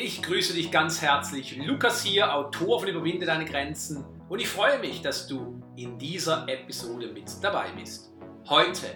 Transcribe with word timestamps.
Ich 0.00 0.22
grüße 0.22 0.54
dich 0.54 0.70
ganz 0.70 1.02
herzlich. 1.02 1.56
Lukas 1.56 2.04
hier, 2.04 2.32
Autor 2.32 2.78
von 2.78 2.88
Überwinde 2.88 3.26
deine 3.26 3.44
Grenzen. 3.44 4.04
Und 4.28 4.38
ich 4.38 4.46
freue 4.46 4.78
mich, 4.78 5.02
dass 5.02 5.26
du 5.26 5.60
in 5.74 5.98
dieser 5.98 6.48
Episode 6.48 7.08
mit 7.08 7.28
dabei 7.42 7.72
bist. 7.72 8.12
Heute 8.48 8.86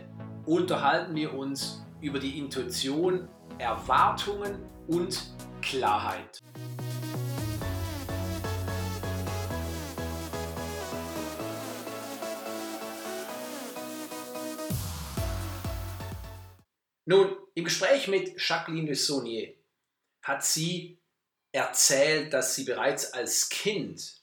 unterhalten 0.47 1.17
wir 1.17 1.35
uns 1.35 1.85
über 2.01 2.21
die 2.21 2.39
Intuition, 2.39 3.29
Erwartungen 3.59 4.65
und 4.87 5.35
Klarheit. 5.61 6.39
Nun, 17.07 17.27
im 17.57 17.65
Gespräch 17.65 18.07
mit 18.07 18.41
Jacqueline 18.41 18.87
de 18.87 18.95
Saunier 18.95 19.62
hat 20.23 20.45
sie 20.45 21.01
erzählt, 21.53 22.33
dass 22.33 22.55
sie 22.55 22.65
bereits 22.65 23.13
als 23.13 23.49
Kind 23.49 24.23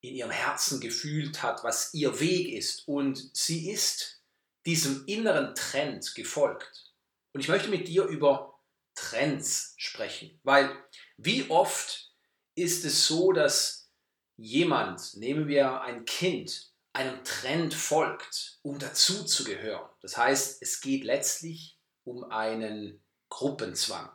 in 0.00 0.14
ihrem 0.14 0.30
Herzen 0.30 0.80
gefühlt 0.80 1.42
hat, 1.42 1.64
was 1.64 1.92
ihr 1.92 2.20
Weg 2.20 2.52
ist. 2.52 2.86
Und 2.86 3.30
sie 3.36 3.70
ist 3.70 4.22
diesem 4.64 5.04
inneren 5.06 5.54
Trend 5.54 6.14
gefolgt. 6.14 6.94
Und 7.32 7.40
ich 7.40 7.48
möchte 7.48 7.68
mit 7.68 7.88
dir 7.88 8.04
über 8.04 8.58
Trends 8.94 9.74
sprechen, 9.76 10.40
weil 10.42 10.70
wie 11.16 11.48
oft 11.50 12.12
ist 12.54 12.84
es 12.84 13.06
so, 13.06 13.32
dass 13.32 13.90
jemand, 14.36 15.16
nehmen 15.16 15.46
wir 15.46 15.82
ein 15.82 16.04
Kind, 16.04 16.72
einem 16.92 17.22
Trend 17.22 17.74
folgt, 17.74 18.58
um 18.62 18.78
dazuzugehören. 18.78 19.88
Das 20.00 20.16
heißt, 20.16 20.62
es 20.62 20.80
geht 20.80 21.04
letztlich 21.04 21.78
um 22.04 22.24
einen 22.24 23.04
Gruppenzwang. 23.28 24.10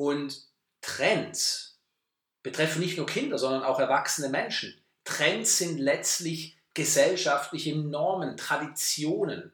Und 0.00 0.46
Trends 0.80 1.78
betreffen 2.42 2.80
nicht 2.80 2.96
nur 2.96 3.04
Kinder, 3.04 3.36
sondern 3.36 3.62
auch 3.62 3.78
erwachsene 3.78 4.30
Menschen. 4.30 4.80
Trends 5.04 5.58
sind 5.58 5.76
letztlich 5.76 6.56
gesellschaftliche 6.72 7.76
Normen, 7.76 8.38
Traditionen 8.38 9.52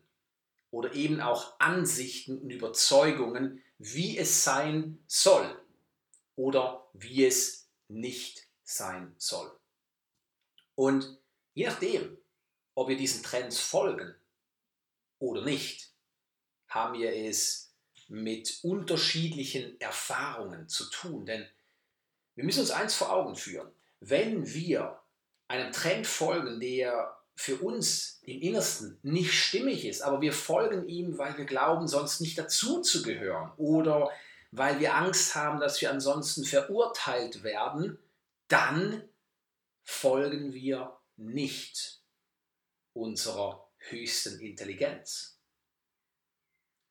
oder 0.70 0.94
eben 0.94 1.20
auch 1.20 1.58
Ansichten 1.58 2.38
und 2.38 2.50
Überzeugungen, 2.50 3.60
wie 3.78 4.16
es 4.16 4.44
sein 4.44 5.02
soll 5.08 5.60
oder 6.36 6.86
wie 6.92 7.26
es 7.26 7.66
nicht 7.88 8.46
sein 8.62 9.16
soll. 9.18 9.50
Und 10.76 11.18
je 11.54 11.66
nachdem, 11.66 12.18
ob 12.76 12.86
wir 12.86 12.96
diesen 12.96 13.24
Trends 13.24 13.58
folgen 13.58 14.14
oder 15.18 15.42
nicht, 15.42 15.90
haben 16.68 16.96
wir 16.96 17.12
es 17.12 17.65
mit 18.08 18.60
unterschiedlichen 18.62 19.80
Erfahrungen 19.80 20.68
zu 20.68 20.88
tun. 20.90 21.26
Denn 21.26 21.46
wir 22.34 22.44
müssen 22.44 22.60
uns 22.60 22.70
eins 22.70 22.94
vor 22.94 23.12
Augen 23.12 23.36
führen. 23.36 23.70
Wenn 24.00 24.52
wir 24.52 25.00
einem 25.48 25.72
Trend 25.72 26.06
folgen, 26.06 26.60
der 26.60 27.16
für 27.34 27.56
uns 27.56 28.20
im 28.22 28.40
Innersten 28.40 28.98
nicht 29.02 29.32
stimmig 29.32 29.84
ist, 29.84 30.02
aber 30.02 30.20
wir 30.20 30.32
folgen 30.32 30.88
ihm, 30.88 31.18
weil 31.18 31.36
wir 31.36 31.44
glauben, 31.44 31.86
sonst 31.86 32.20
nicht 32.20 32.38
dazu 32.38 32.80
zu 32.80 33.02
gehören 33.02 33.52
oder 33.56 34.10
weil 34.52 34.80
wir 34.80 34.94
Angst 34.94 35.34
haben, 35.34 35.60
dass 35.60 35.80
wir 35.82 35.90
ansonsten 35.90 36.44
verurteilt 36.44 37.42
werden, 37.42 37.98
dann 38.48 39.06
folgen 39.82 40.54
wir 40.54 40.96
nicht 41.16 42.00
unserer 42.94 43.68
höchsten 43.78 44.40
Intelligenz. 44.40 45.35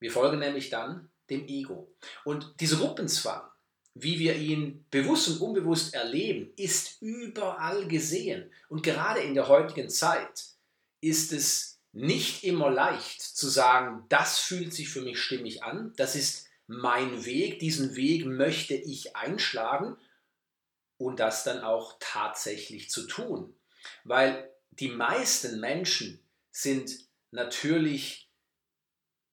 Wir 0.05 0.11
folgen 0.11 0.37
nämlich 0.37 0.69
dann 0.69 1.09
dem 1.31 1.47
Ego. 1.47 1.91
Und 2.25 2.53
dieser 2.59 2.77
Gruppenzwang, 2.77 3.41
wie 3.95 4.19
wir 4.19 4.35
ihn 4.35 4.85
bewusst 4.91 5.27
und 5.29 5.41
unbewusst 5.41 5.95
erleben, 5.95 6.53
ist 6.57 7.01
überall 7.01 7.87
gesehen. 7.87 8.51
Und 8.69 8.83
gerade 8.83 9.21
in 9.21 9.33
der 9.33 9.47
heutigen 9.47 9.89
Zeit 9.89 10.45
ist 11.01 11.33
es 11.33 11.81
nicht 11.91 12.43
immer 12.43 12.69
leicht 12.69 13.19
zu 13.19 13.49
sagen, 13.49 14.05
das 14.07 14.37
fühlt 14.37 14.75
sich 14.75 14.89
für 14.89 15.01
mich 15.01 15.19
stimmig 15.19 15.63
an, 15.63 15.91
das 15.95 16.15
ist 16.15 16.49
mein 16.67 17.25
Weg, 17.25 17.57
diesen 17.57 17.95
Weg 17.95 18.27
möchte 18.27 18.75
ich 18.75 19.15
einschlagen 19.15 19.97
und 20.97 21.19
das 21.19 21.43
dann 21.43 21.61
auch 21.61 21.97
tatsächlich 21.99 22.91
zu 22.91 23.07
tun. 23.07 23.55
Weil 24.03 24.51
die 24.69 24.89
meisten 24.89 25.59
Menschen 25.59 26.19
sind 26.51 26.91
natürlich 27.31 28.24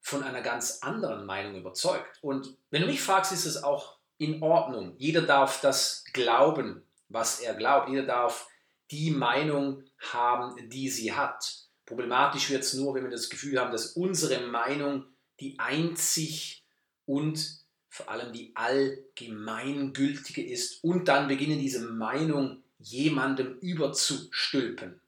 von 0.03 0.23
einer 0.25 0.43
ganz 0.43 0.81
anderen 0.83 1.25
Meinung 1.25 1.55
überzeugt. 1.55 2.19
Und 2.21 2.57
wenn 2.71 2.83
du 2.83 2.89
mich 2.89 3.01
fragst, 3.01 3.33
ist 3.33 3.47
es 3.47 3.63
auch 3.63 3.99
in 4.19 4.43
Ordnung. 4.43 4.95
Jeder 4.99 5.23
darf 5.23 5.61
das 5.61 6.05
glauben, 6.13 6.83
was 7.09 7.41
er 7.41 7.55
glaubt. 7.55 7.89
Jeder 7.89 8.05
darf 8.05 8.49
die 8.91 9.11
Meinung 9.11 9.85
haben, 9.99 10.69
die 10.69 10.91
sie 10.91 11.13
hat. 11.13 11.69
Problematisch 11.87 12.51
wird 12.51 12.63
es 12.63 12.75
nur, 12.75 12.95
wenn 12.95 13.05
wir 13.05 13.11
das 13.11 13.31
Gefühl 13.31 13.59
haben, 13.59 13.73
dass 13.73 13.93
unsere 13.93 14.47
Meinung 14.47 15.07
die 15.41 15.59
einzig 15.59 16.65
und 17.07 17.63
vor 17.89 18.11
allem 18.11 18.33
die 18.33 18.53
allgemeingültige 18.55 20.45
ist 20.45 20.83
und 20.83 21.09
dann 21.09 21.29
beginnen 21.29 21.59
diese 21.59 21.87
Meinung 21.87 22.63
jemandem 22.79 23.59
überzustülpen. 23.59 25.01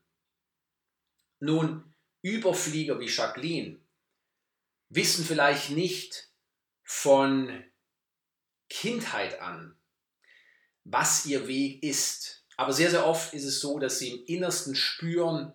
Nun, 1.41 1.84
Überflieger 2.22 2.99
wie 3.00 3.09
Jacqueline 3.09 3.78
wissen 4.94 5.25
vielleicht 5.25 5.71
nicht 5.71 6.31
von 6.82 7.65
Kindheit 8.69 9.41
an, 9.41 9.78
was 10.84 11.27
ihr 11.27 11.49
Weg 11.49 11.82
ist. 11.82 12.47
Aber 12.56 12.72
sehr, 12.72 12.91
sehr 12.91 13.06
oft 13.06 13.34
ist 13.34 13.44
es 13.44 13.60
so, 13.60 13.78
dass 13.78 13.99
sie 13.99 14.10
im 14.10 14.25
Innersten 14.27 14.77
spüren, 14.77 15.53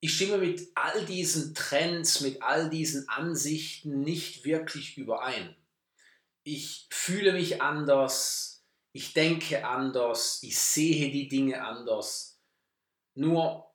ich 0.00 0.16
stimme 0.16 0.36
mit 0.36 0.68
all 0.74 1.06
diesen 1.06 1.54
Trends, 1.54 2.20
mit 2.20 2.42
all 2.42 2.68
diesen 2.68 3.08
Ansichten 3.08 4.00
nicht 4.00 4.44
wirklich 4.44 4.98
überein. 4.98 5.56
Ich 6.42 6.86
fühle 6.90 7.32
mich 7.32 7.62
anders, 7.62 8.66
ich 8.92 9.14
denke 9.14 9.66
anders, 9.66 10.42
ich 10.42 10.58
sehe 10.58 11.10
die 11.10 11.28
Dinge 11.28 11.64
anders. 11.64 12.38
Nur 13.14 13.74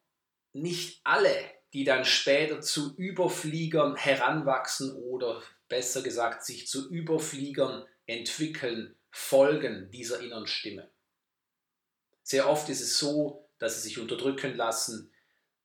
nicht 0.53 1.01
alle 1.03 1.58
die 1.73 1.83
dann 1.83 2.05
später 2.05 2.61
zu 2.61 2.95
Überfliegern 2.95 3.95
heranwachsen 3.95 4.95
oder 4.95 5.41
besser 5.67 6.01
gesagt 6.01 6.43
sich 6.43 6.67
zu 6.67 6.89
Überfliegern 6.89 7.85
entwickeln, 8.05 8.95
folgen 9.11 9.89
dieser 9.91 10.19
inneren 10.19 10.47
Stimme. 10.47 10.89
Sehr 12.23 12.49
oft 12.49 12.69
ist 12.69 12.81
es 12.81 12.97
so, 12.97 13.47
dass 13.59 13.75
sie 13.75 13.89
sich 13.89 13.99
unterdrücken 13.99 14.55
lassen, 14.55 15.11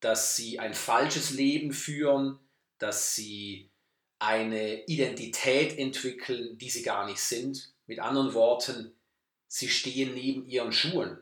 dass 0.01 0.37
sie 0.37 0.59
ein 0.59 0.75
falsches 0.75 1.31
Leben 1.31 1.73
führen, 1.73 2.39
dass 2.79 3.15
sie 3.15 3.71
eine 4.19 4.85
Identität 4.85 5.79
entwickeln, 5.79 6.59
die 6.59 6.71
sie 6.71 6.83
gar 6.83 7.07
nicht 7.07 7.21
sind. 7.21 7.73
Mit 7.87 8.01
anderen 8.01 8.35
Worten, 8.35 8.95
sie 9.47 9.69
stehen 9.69 10.15
neben 10.15 10.47
ihren 10.47 10.73
Schuhen. 10.73 11.19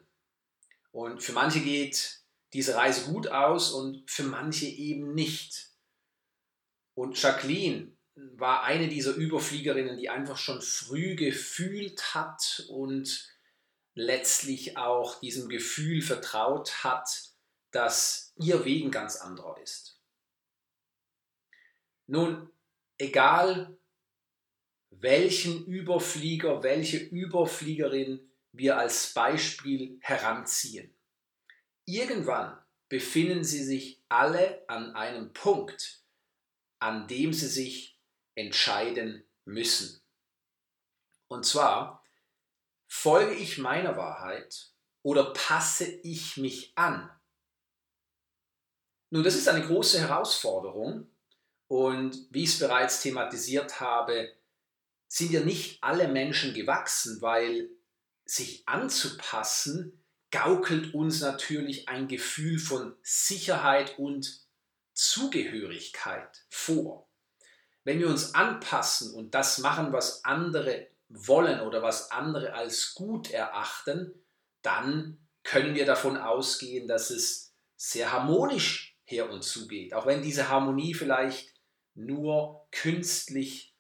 Und 0.92 1.22
für 1.22 1.32
manche 1.32 1.60
geht 1.60 2.21
diese 2.52 2.74
Reise 2.74 3.10
gut 3.10 3.28
aus 3.28 3.70
und 3.72 4.10
für 4.10 4.24
manche 4.24 4.66
eben 4.66 5.14
nicht. 5.14 5.70
Und 6.94 7.20
Jacqueline 7.20 7.96
war 8.14 8.64
eine 8.64 8.88
dieser 8.88 9.14
Überfliegerinnen, 9.14 9.96
die 9.96 10.10
einfach 10.10 10.36
schon 10.36 10.60
früh 10.60 11.16
gefühlt 11.16 12.14
hat 12.14 12.64
und 12.68 13.28
letztlich 13.94 14.76
auch 14.76 15.20
diesem 15.20 15.48
Gefühl 15.48 16.02
vertraut 16.02 16.84
hat, 16.84 17.32
dass 17.70 18.34
ihr 18.36 18.64
Weg 18.64 18.84
ein 18.84 18.90
ganz 18.90 19.16
anderer 19.16 19.58
ist. 19.62 19.98
Nun, 22.06 22.50
egal 22.98 23.78
welchen 24.90 25.64
Überflieger, 25.66 26.62
welche 26.62 26.98
Überfliegerin 26.98 28.30
wir 28.52 28.76
als 28.76 29.14
Beispiel 29.14 29.98
heranziehen, 30.02 30.91
Irgendwann 31.92 32.58
befinden 32.88 33.44
sie 33.44 33.62
sich 33.62 34.02
alle 34.08 34.64
an 34.66 34.96
einem 34.96 35.34
Punkt, 35.34 36.00
an 36.78 37.06
dem 37.06 37.34
sie 37.34 37.48
sich 37.48 38.00
entscheiden 38.34 39.22
müssen. 39.44 40.00
Und 41.28 41.44
zwar, 41.44 42.02
folge 42.88 43.34
ich 43.34 43.58
meiner 43.58 43.98
Wahrheit 43.98 44.70
oder 45.02 45.34
passe 45.34 45.84
ich 45.84 46.38
mich 46.38 46.72
an? 46.76 47.10
Nun, 49.10 49.22
das 49.22 49.34
ist 49.34 49.48
eine 49.48 49.66
große 49.66 50.00
Herausforderung 50.00 51.10
und 51.68 52.26
wie 52.30 52.44
ich 52.44 52.54
es 52.54 52.58
bereits 52.58 53.02
thematisiert 53.02 53.80
habe, 53.80 54.34
sind 55.08 55.30
ja 55.30 55.40
nicht 55.40 55.84
alle 55.84 56.08
Menschen 56.08 56.54
gewachsen, 56.54 57.20
weil 57.20 57.68
sich 58.24 58.66
anzupassen 58.66 60.01
gaukelt 60.32 60.94
uns 60.94 61.20
natürlich 61.20 61.88
ein 61.88 62.08
Gefühl 62.08 62.58
von 62.58 62.96
Sicherheit 63.02 63.98
und 63.98 64.40
Zugehörigkeit 64.94 66.44
vor. 66.50 67.08
Wenn 67.84 68.00
wir 68.00 68.08
uns 68.08 68.34
anpassen 68.34 69.14
und 69.14 69.34
das 69.34 69.58
machen, 69.58 69.92
was 69.92 70.24
andere 70.24 70.88
wollen 71.08 71.60
oder 71.60 71.82
was 71.82 72.10
andere 72.10 72.54
als 72.54 72.94
gut 72.94 73.30
erachten, 73.30 74.12
dann 74.62 75.18
können 75.42 75.74
wir 75.74 75.84
davon 75.84 76.16
ausgehen, 76.16 76.88
dass 76.88 77.10
es 77.10 77.54
sehr 77.76 78.12
harmonisch 78.12 78.96
her 79.04 79.30
und 79.30 79.42
zugeht. 79.42 79.92
Auch 79.92 80.06
wenn 80.06 80.22
diese 80.22 80.48
Harmonie 80.48 80.94
vielleicht 80.94 81.52
nur 81.94 82.66
künstlich 82.70 83.74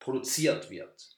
produziert 0.00 0.70
wird. 0.70 1.16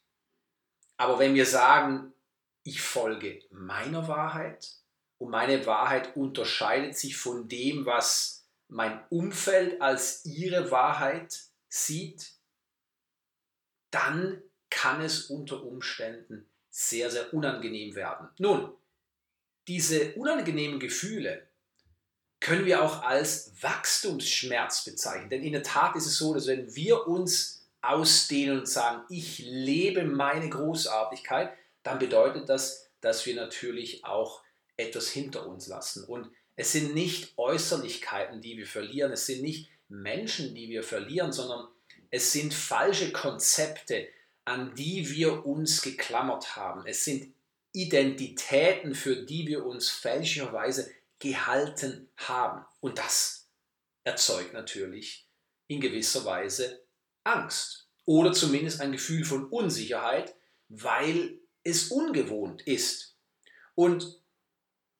Aber 0.97 1.19
wenn 1.19 1.35
wir 1.35 1.47
sagen, 1.47 2.13
ich 2.63 2.81
folge 2.81 3.43
meiner 3.51 4.09
Wahrheit 4.09 4.71
und 5.19 5.31
meine 5.31 5.67
Wahrheit 5.67 6.17
unterscheidet 6.17 6.97
sich 6.97 7.17
von 7.17 7.49
dem, 7.49 7.87
was 7.87 8.47
mein 8.69 9.01
Umfeld 9.11 9.81
als 9.83 10.25
ihre 10.25 10.71
Wahrheit 10.71 11.41
sieht, 11.69 12.33
dann 13.91 14.43
kann 14.71 15.01
es 15.01 15.27
unter 15.27 15.65
Umständen 15.65 16.49
sehr, 16.71 17.11
sehr 17.11 17.35
unangenehm 17.35 17.95
werden. 17.97 18.29
Nun, 18.39 18.73
diese 19.67 20.15
unangenehmen 20.15 20.79
Gefühle 20.79 21.49
können 22.41 22.65
wir 22.65 22.83
auch 22.83 23.03
als 23.03 23.53
Wachstumsschmerz 23.63 24.85
bezeichnen. 24.85 25.29
Denn 25.29 25.43
in 25.43 25.53
der 25.53 25.63
Tat 25.63 25.95
ist 25.97 26.07
es 26.07 26.17
so, 26.17 26.33
dass 26.33 26.47
wenn 26.47 26.75
wir 26.75 27.07
uns 27.07 27.69
ausdehnen 27.83 28.61
und 28.61 28.69
sagen, 28.69 29.05
ich 29.11 29.41
lebe 29.41 30.05
meine 30.05 30.49
Großartigkeit, 30.49 31.53
dann 31.83 31.99
bedeutet 31.99 32.49
das, 32.49 32.91
dass 33.01 33.25
wir 33.27 33.35
natürlich 33.35 34.05
auch 34.05 34.43
etwas 34.77 35.09
hinter 35.09 35.47
uns 35.47 35.67
lassen. 35.67 36.05
Und 36.05 36.31
es 36.57 36.73
sind 36.73 36.95
nicht 36.95 37.39
Äußerlichkeiten, 37.39 38.41
die 38.41 38.57
wir 38.57 38.67
verlieren, 38.67 39.13
es 39.13 39.27
sind 39.27 39.43
nicht 39.43 39.71
Menschen, 39.89 40.55
die 40.55 40.69
wir 40.69 40.83
verlieren, 40.83 41.33
sondern 41.33 41.69
es 42.11 42.33
sind 42.33 42.53
falsche 42.55 43.13
Konzepte, 43.13 44.09
an 44.45 44.75
die 44.75 45.11
wir 45.11 45.47
uns 45.47 45.83
geklammert 45.83 46.57
haben. 46.57 46.87
Es 46.87 47.05
sind 47.05 47.35
Identitäten, 47.73 48.95
für 48.95 49.17
die 49.17 49.47
wir 49.47 49.65
uns 49.65 49.89
fälschlicherweise 49.89 50.91
gehalten 51.19 52.09
haben. 52.17 52.65
Und 52.81 52.99
das 52.99 53.49
erzeugt 54.05 54.53
natürlich 54.53 55.27
in 55.67 55.81
gewisser 55.81 56.25
Weise 56.25 56.83
Angst 57.25 57.89
oder 58.07 58.33
zumindest 58.33 58.81
ein 58.81 58.93
Gefühl 58.93 59.25
von 59.25 59.47
Unsicherheit, 59.49 60.35
weil 60.69 61.40
es 61.65 61.91
ungewohnt 61.91 62.63
ist. 62.63 63.17
Und 63.75 64.21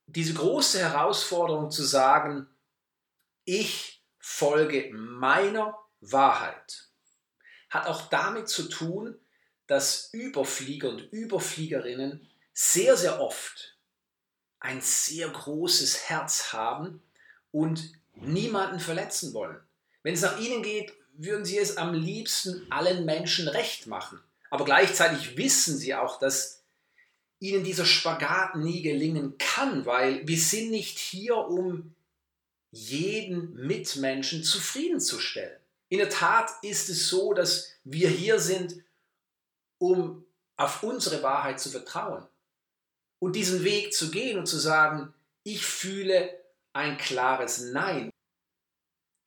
diese 0.07 0.35
große 0.35 0.79
Herausforderung 0.79 1.71
zu 1.71 1.85
sagen, 1.85 2.47
ich 3.45 4.05
folge 4.19 4.91
meiner 4.93 5.79
Wahrheit, 6.01 6.89
hat 7.69 7.87
auch 7.87 8.09
damit 8.09 8.49
zu 8.49 8.69
tun, 8.69 9.19
dass 9.67 10.13
Überflieger 10.13 10.89
und 10.91 11.01
Überfliegerinnen 11.13 12.29
sehr, 12.53 12.97
sehr 12.97 13.21
oft 13.21 13.77
ein 14.61 14.81
sehr 14.81 15.29
großes 15.29 16.09
Herz 16.09 16.53
haben 16.53 17.03
und 17.51 17.93
niemanden 18.15 18.79
verletzen 18.79 19.33
wollen. 19.33 19.59
Wenn 20.03 20.15
es 20.15 20.21
nach 20.21 20.39
ihnen 20.39 20.63
geht, 20.63 20.93
würden 21.15 21.45
sie 21.45 21.59
es 21.59 21.77
am 21.77 21.95
liebsten 21.95 22.71
allen 22.71 23.05
Menschen 23.05 23.49
recht 23.49 23.87
machen. 23.87 24.23
Aber 24.51 24.65
gleichzeitig 24.65 25.37
wissen 25.37 25.77
sie 25.77 25.95
auch, 25.95 26.19
dass 26.19 26.65
ihnen 27.39 27.65
dieser 27.65 27.87
Spagat 27.87 28.57
nie 28.57 28.83
gelingen 28.83 29.39
kann, 29.39 29.87
weil 29.87 30.27
wir 30.27 30.39
sind 30.39 30.71
nicht 30.71 30.99
hier, 30.99 31.37
um 31.37 31.95
jeden 32.71 33.55
Mitmenschen 33.55 34.45
zufriedenzustellen. 34.45 35.59
In 35.89 35.99
der 35.99 36.11
Tat 36.11 36.51
ist 36.63 36.89
es 36.89 37.09
so, 37.09 37.33
dass 37.33 37.73
wir 37.83 38.09
hier 38.09 38.39
sind, 38.39 38.77
um 39.79 40.25
auf 40.57 40.83
unsere 40.83 41.23
Wahrheit 41.23 41.59
zu 41.59 41.71
vertrauen 41.71 42.27
und 43.19 43.35
diesen 43.35 43.65
Weg 43.65 43.95
zu 43.95 44.11
gehen 44.11 44.39
und 44.39 44.47
zu 44.47 44.59
sagen, 44.59 45.15
ich 45.43 45.65
fühle 45.65 46.39
ein 46.73 46.99
klares 46.99 47.61
Nein 47.61 48.11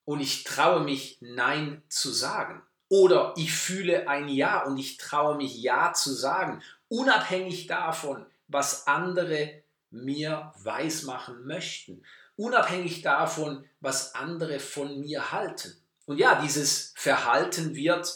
und 0.05 0.19
ich 0.19 0.43
traue 0.43 0.83
mich 0.83 1.17
Nein 1.21 1.81
zu 1.89 2.11
sagen. 2.11 2.61
Oder 2.93 3.33
ich 3.37 3.51
fühle 3.51 4.07
ein 4.07 4.29
Ja 4.29 4.65
und 4.65 4.77
ich 4.77 4.97
traue 4.97 5.35
mich 5.35 5.59
Ja 5.59 5.93
zu 5.93 6.13
sagen, 6.13 6.61
unabhängig 6.89 7.65
davon, 7.65 8.23
was 8.47 8.85
andere 8.85 9.63
mir 9.89 10.53
weismachen 10.59 11.47
möchten, 11.47 12.03
unabhängig 12.35 13.01
davon, 13.01 13.65
was 13.79 14.13
andere 14.13 14.59
von 14.59 14.99
mir 14.99 15.31
halten. 15.31 15.75
Und 16.05 16.19
ja, 16.19 16.39
dieses 16.39 16.93
Verhalten 16.95 17.73
wird 17.73 18.13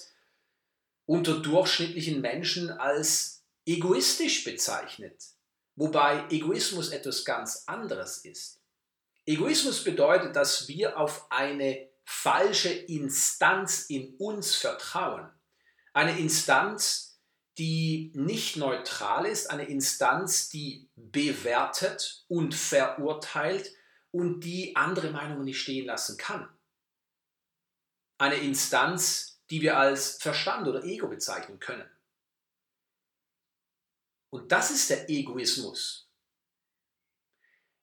unter 1.08 1.40
durchschnittlichen 1.40 2.22
Menschen 2.22 2.70
als 2.70 3.42
egoistisch 3.66 4.44
bezeichnet, 4.44 5.24
wobei 5.76 6.24
Egoismus 6.30 6.90
etwas 6.90 7.26
ganz 7.26 7.64
anderes 7.66 8.20
ist. 8.20 8.62
Egoismus 9.26 9.84
bedeutet, 9.84 10.36
dass 10.36 10.68
wir 10.68 11.00
auf 11.00 11.32
eine 11.32 11.90
falsche 12.10 12.70
Instanz 12.70 13.88
in 13.90 14.16
uns 14.16 14.56
vertrauen. 14.56 15.30
Eine 15.92 16.18
Instanz, 16.18 17.20
die 17.58 18.14
nicht 18.16 18.56
neutral 18.56 19.26
ist, 19.26 19.52
eine 19.52 19.66
Instanz, 19.66 20.48
die 20.48 20.90
bewertet 20.96 22.24
und 22.30 22.56
verurteilt 22.56 23.74
und 24.12 24.40
die 24.46 24.74
andere 24.78 25.12
Meinungen 25.12 25.44
nicht 25.44 25.60
stehen 25.60 25.86
lassen 25.86 26.18
kann. 26.18 26.48
Eine 28.18 28.38
Instanz, 28.38 29.42
die 29.50 29.62
wir 29.62 29.78
als 29.78 30.18
Verstand 30.22 30.66
oder 30.68 30.86
Ego 30.86 31.10
bezeichnen 31.10 31.60
können. 31.60 31.90
Und 34.30 34.54
das 34.54 34.72
ist 34.72 34.90
der 34.90 35.10
Egoismus. 35.10 36.07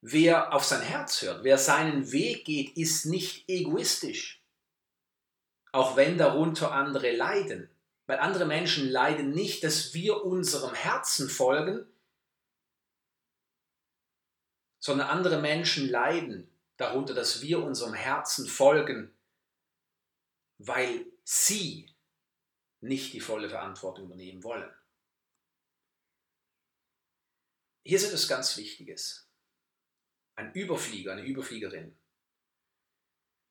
Wer 0.06 0.52
auf 0.52 0.64
sein 0.64 0.82
Herz 0.82 1.22
hört, 1.22 1.44
wer 1.44 1.56
seinen 1.56 2.12
Weg 2.12 2.44
geht, 2.44 2.76
ist 2.76 3.06
nicht 3.06 3.48
egoistisch. 3.48 4.44
Auch 5.72 5.96
wenn 5.96 6.18
darunter 6.18 6.72
andere 6.72 7.10
leiden. 7.16 7.70
Weil 8.04 8.18
andere 8.18 8.44
Menschen 8.44 8.90
leiden 8.90 9.30
nicht, 9.30 9.64
dass 9.64 9.94
wir 9.94 10.22
unserem 10.22 10.74
Herzen 10.74 11.30
folgen, 11.30 11.86
sondern 14.78 15.08
andere 15.08 15.40
Menschen 15.40 15.88
leiden 15.88 16.50
darunter, 16.76 17.14
dass 17.14 17.40
wir 17.40 17.64
unserem 17.64 17.94
Herzen 17.94 18.46
folgen, 18.46 19.10
weil 20.58 21.06
sie 21.22 21.88
nicht 22.82 23.14
die 23.14 23.20
volle 23.20 23.48
Verantwortung 23.48 24.04
übernehmen 24.04 24.44
wollen. 24.44 24.70
Hier 27.86 27.96
ist 27.96 28.04
etwas 28.04 28.28
ganz 28.28 28.58
Wichtiges. 28.58 29.23
Ein 30.36 30.52
Überflieger, 30.52 31.12
eine 31.12 31.24
Überfliegerin, 31.24 31.96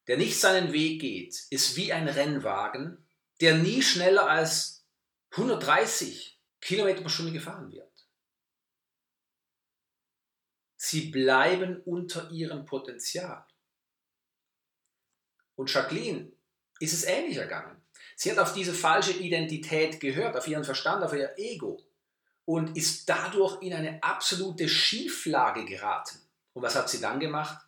der 0.08 0.18
nicht 0.18 0.40
seinen 0.40 0.74
Weg 0.74 1.00
geht, 1.00 1.48
ist 1.50 1.76
wie 1.78 1.94
ein 1.94 2.08
Rennwagen, 2.08 3.08
der 3.40 3.58
nie 3.58 3.82
schneller 3.82 4.30
als 4.30 4.86
130 5.32 6.42
Kilometer 6.60 7.02
pro 7.02 7.10
Stunde 7.10 7.32
gefahren 7.32 7.72
wird. 7.72 7.90
Sie 10.76 11.10
bleiben 11.10 11.82
unter 11.84 12.30
ihrem 12.32 12.66
Potenzial. 12.66 13.46
Und 15.56 15.74
Jacqueline 15.74 16.34
ist 16.80 16.94
es 16.94 17.06
ähnlich 17.06 17.38
ergangen. 17.38 17.82
Sie 18.16 18.30
hat 18.30 18.40
auf 18.40 18.54
diese 18.54 18.74
falsche 18.74 19.14
Identität 19.14 20.00
gehört, 20.00 20.36
auf 20.36 20.48
ihren 20.48 20.64
Verstand, 20.64 21.04
auf 21.04 21.14
ihr 21.14 21.34
Ego 21.38 21.82
und 22.46 22.76
ist 22.76 23.08
dadurch 23.08 23.62
in 23.62 23.74
eine 23.74 24.04
absolute 24.04 24.68
Schieflage 24.68 25.66
geraten. 25.66 26.20
Und 26.54 26.62
was 26.62 26.76
hat 26.76 26.90
sie 26.90 27.02
dann 27.02 27.20
gemacht? 27.20 27.66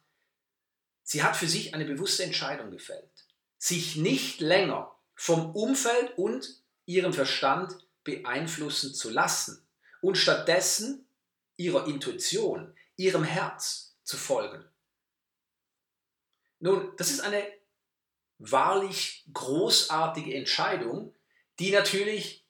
Sie 1.04 1.24
hat 1.24 1.36
für 1.36 1.48
sich 1.48 1.74
eine 1.74 1.86
bewusste 1.86 2.24
Entscheidung 2.24 2.72
gefällt, 2.72 3.28
sich 3.58 3.96
nicht 3.96 4.40
länger 4.42 4.96
vom 5.16 5.56
Umfeld 5.56 6.18
und 6.18 6.64
ihrem 6.86 7.14
Verstand 7.14 7.78
beeinflussen 8.04 8.94
zu 8.94 9.10
lassen 9.10 9.68
und 10.02 10.18
stattdessen 10.18 11.08
ihrer 11.58 11.88
Intuition, 11.88 12.76
ihrem 12.96 13.24
Herz 13.24 13.96
zu 14.04 14.18
folgen. 14.18 14.64
Nun, 16.60 16.92
das 16.98 17.12
ist 17.12 17.22
eine 17.22 17.44
wahrlich 18.38 19.26
großartige 19.34 20.34
Entscheidung, 20.34 21.16
die 21.60 21.72
natürlich 21.72 22.46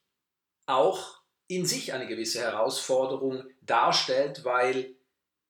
auch 0.65 1.21
in 1.47 1.65
sich 1.65 1.93
eine 1.93 2.07
gewisse 2.07 2.39
Herausforderung 2.39 3.45
darstellt, 3.61 4.43
weil 4.43 4.94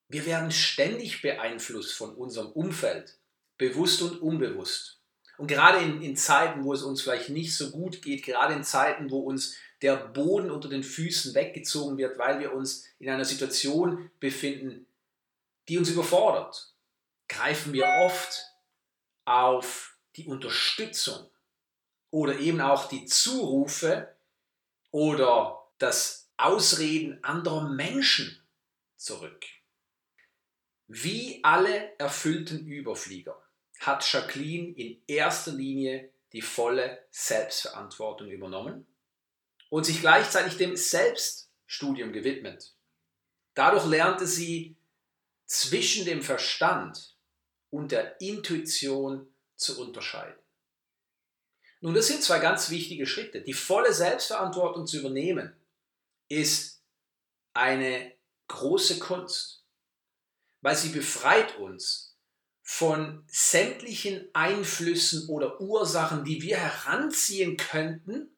wir 0.07 0.25
werden 0.25 0.51
ständig 0.51 1.21
beeinflusst 1.21 1.93
von 1.93 2.13
unserem 2.15 2.51
Umfeld, 2.51 3.17
bewusst 3.57 4.01
und 4.01 4.21
unbewusst. 4.21 4.99
Und 5.37 5.47
gerade 5.47 5.83
in, 5.83 6.01
in 6.01 6.15
Zeiten, 6.15 6.63
wo 6.63 6.73
es 6.73 6.83
uns 6.83 7.01
vielleicht 7.01 7.29
nicht 7.29 7.55
so 7.55 7.71
gut 7.71 8.01
geht, 8.01 8.23
gerade 8.23 8.53
in 8.53 8.63
Zeiten, 8.63 9.11
wo 9.11 9.19
uns 9.19 9.55
der 9.81 9.97
Boden 9.97 10.49
unter 10.49 10.69
den 10.69 10.83
Füßen 10.83 11.35
weggezogen 11.35 11.97
wird, 11.97 12.17
weil 12.17 12.39
wir 12.39 12.53
uns 12.53 12.85
in 12.99 13.09
einer 13.09 13.25
Situation 13.25 14.09
befinden, 14.19 14.87
die 15.67 15.77
uns 15.77 15.89
überfordert, 15.89 16.73
greifen 17.27 17.73
wir 17.73 17.85
oft 18.05 18.45
auf 19.25 19.97
die 20.15 20.25
Unterstützung 20.25 21.29
oder 22.11 22.39
eben 22.39 22.61
auch 22.61 22.87
die 22.87 23.05
Zurufe 23.05 24.15
oder 24.91 25.67
das 25.77 26.29
Ausreden 26.37 27.21
anderer 27.23 27.67
Menschen 27.67 28.41
zurück. 28.95 29.45
Wie 30.87 31.39
alle 31.43 31.97
erfüllten 31.97 32.65
Überflieger 32.67 33.41
hat 33.79 34.11
Jacqueline 34.11 34.73
in 34.75 35.01
erster 35.07 35.51
Linie 35.51 36.11
die 36.31 36.41
volle 36.41 37.05
Selbstverantwortung 37.11 38.29
übernommen 38.29 38.85
und 39.69 39.85
sich 39.85 40.01
gleichzeitig 40.01 40.57
dem 40.57 40.75
Selbststudium 40.75 42.13
gewidmet. 42.13 42.73
Dadurch 43.53 43.85
lernte 43.85 44.27
sie 44.27 44.75
zwischen 45.45 46.05
dem 46.05 46.21
Verstand 46.21 47.15
und 47.69 47.91
der 47.91 48.19
Intuition 48.21 49.27
zu 49.55 49.79
unterscheiden. 49.81 50.39
Nun, 51.81 51.93
das 51.93 52.07
sind 52.07 52.23
zwei 52.23 52.39
ganz 52.39 52.69
wichtige 52.69 53.05
Schritte. 53.05 53.41
Die 53.41 53.53
volle 53.53 53.93
Selbstverantwortung 53.93 54.87
zu 54.87 54.99
übernehmen 54.99 55.55
ist 56.27 56.81
eine 57.53 58.13
große 58.47 58.99
Kunst, 58.99 59.64
weil 60.65 60.75
sie 60.75 60.89
befreit 60.89 61.59
uns 61.59 62.17
von 62.63 63.23
sämtlichen 63.27 64.27
Einflüssen 64.33 65.29
oder 65.29 65.61
Ursachen, 65.61 66.25
die 66.25 66.41
wir 66.41 66.57
heranziehen 66.57 67.55
könnten, 67.55 68.35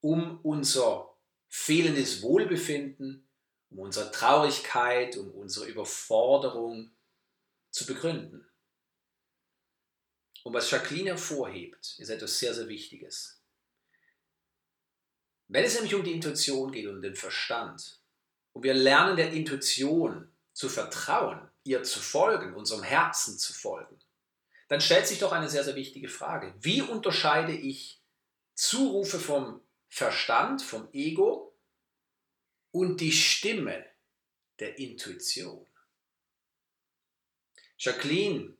um 0.00 0.40
unser 0.40 1.14
fehlendes 1.50 2.22
Wohlbefinden, 2.22 3.28
um 3.68 3.80
unsere 3.80 4.10
Traurigkeit, 4.10 5.18
um 5.18 5.32
unsere 5.32 5.66
Überforderung 5.66 6.96
zu 7.68 7.84
begründen. 7.84 8.48
Und 10.44 10.54
was 10.54 10.70
Jacqueline 10.70 11.10
hervorhebt, 11.10 11.96
ist 11.98 12.08
etwas 12.08 12.38
sehr, 12.38 12.54
sehr 12.54 12.68
Wichtiges. 12.68 13.42
Wenn 15.48 15.64
es 15.64 15.74
nämlich 15.74 15.94
um 15.94 16.04
die 16.04 16.12
Intuition 16.12 16.72
geht 16.72 16.86
und 16.86 17.02
den 17.02 17.16
Verstand, 17.16 18.00
und 18.54 18.62
wir 18.62 18.72
lernen 18.72 19.18
der 19.18 19.30
Intuition 19.34 20.33
zu 20.54 20.70
vertrauen, 20.70 21.50
ihr 21.64 21.82
zu 21.82 22.00
folgen, 22.00 22.54
unserem 22.54 22.82
Herzen 22.82 23.38
zu 23.38 23.52
folgen, 23.52 24.00
dann 24.68 24.80
stellt 24.80 25.06
sich 25.06 25.18
doch 25.18 25.32
eine 25.32 25.50
sehr, 25.50 25.64
sehr 25.64 25.74
wichtige 25.74 26.08
Frage. 26.08 26.54
Wie 26.58 26.80
unterscheide 26.80 27.52
ich 27.52 28.00
Zurufe 28.54 29.20
vom 29.20 29.60
Verstand, 29.88 30.62
vom 30.62 30.88
Ego 30.94 31.54
und 32.70 33.02
die 33.02 33.12
Stimme 33.12 33.84
der 34.58 34.78
Intuition? 34.78 35.66
Jacqueline 37.76 38.56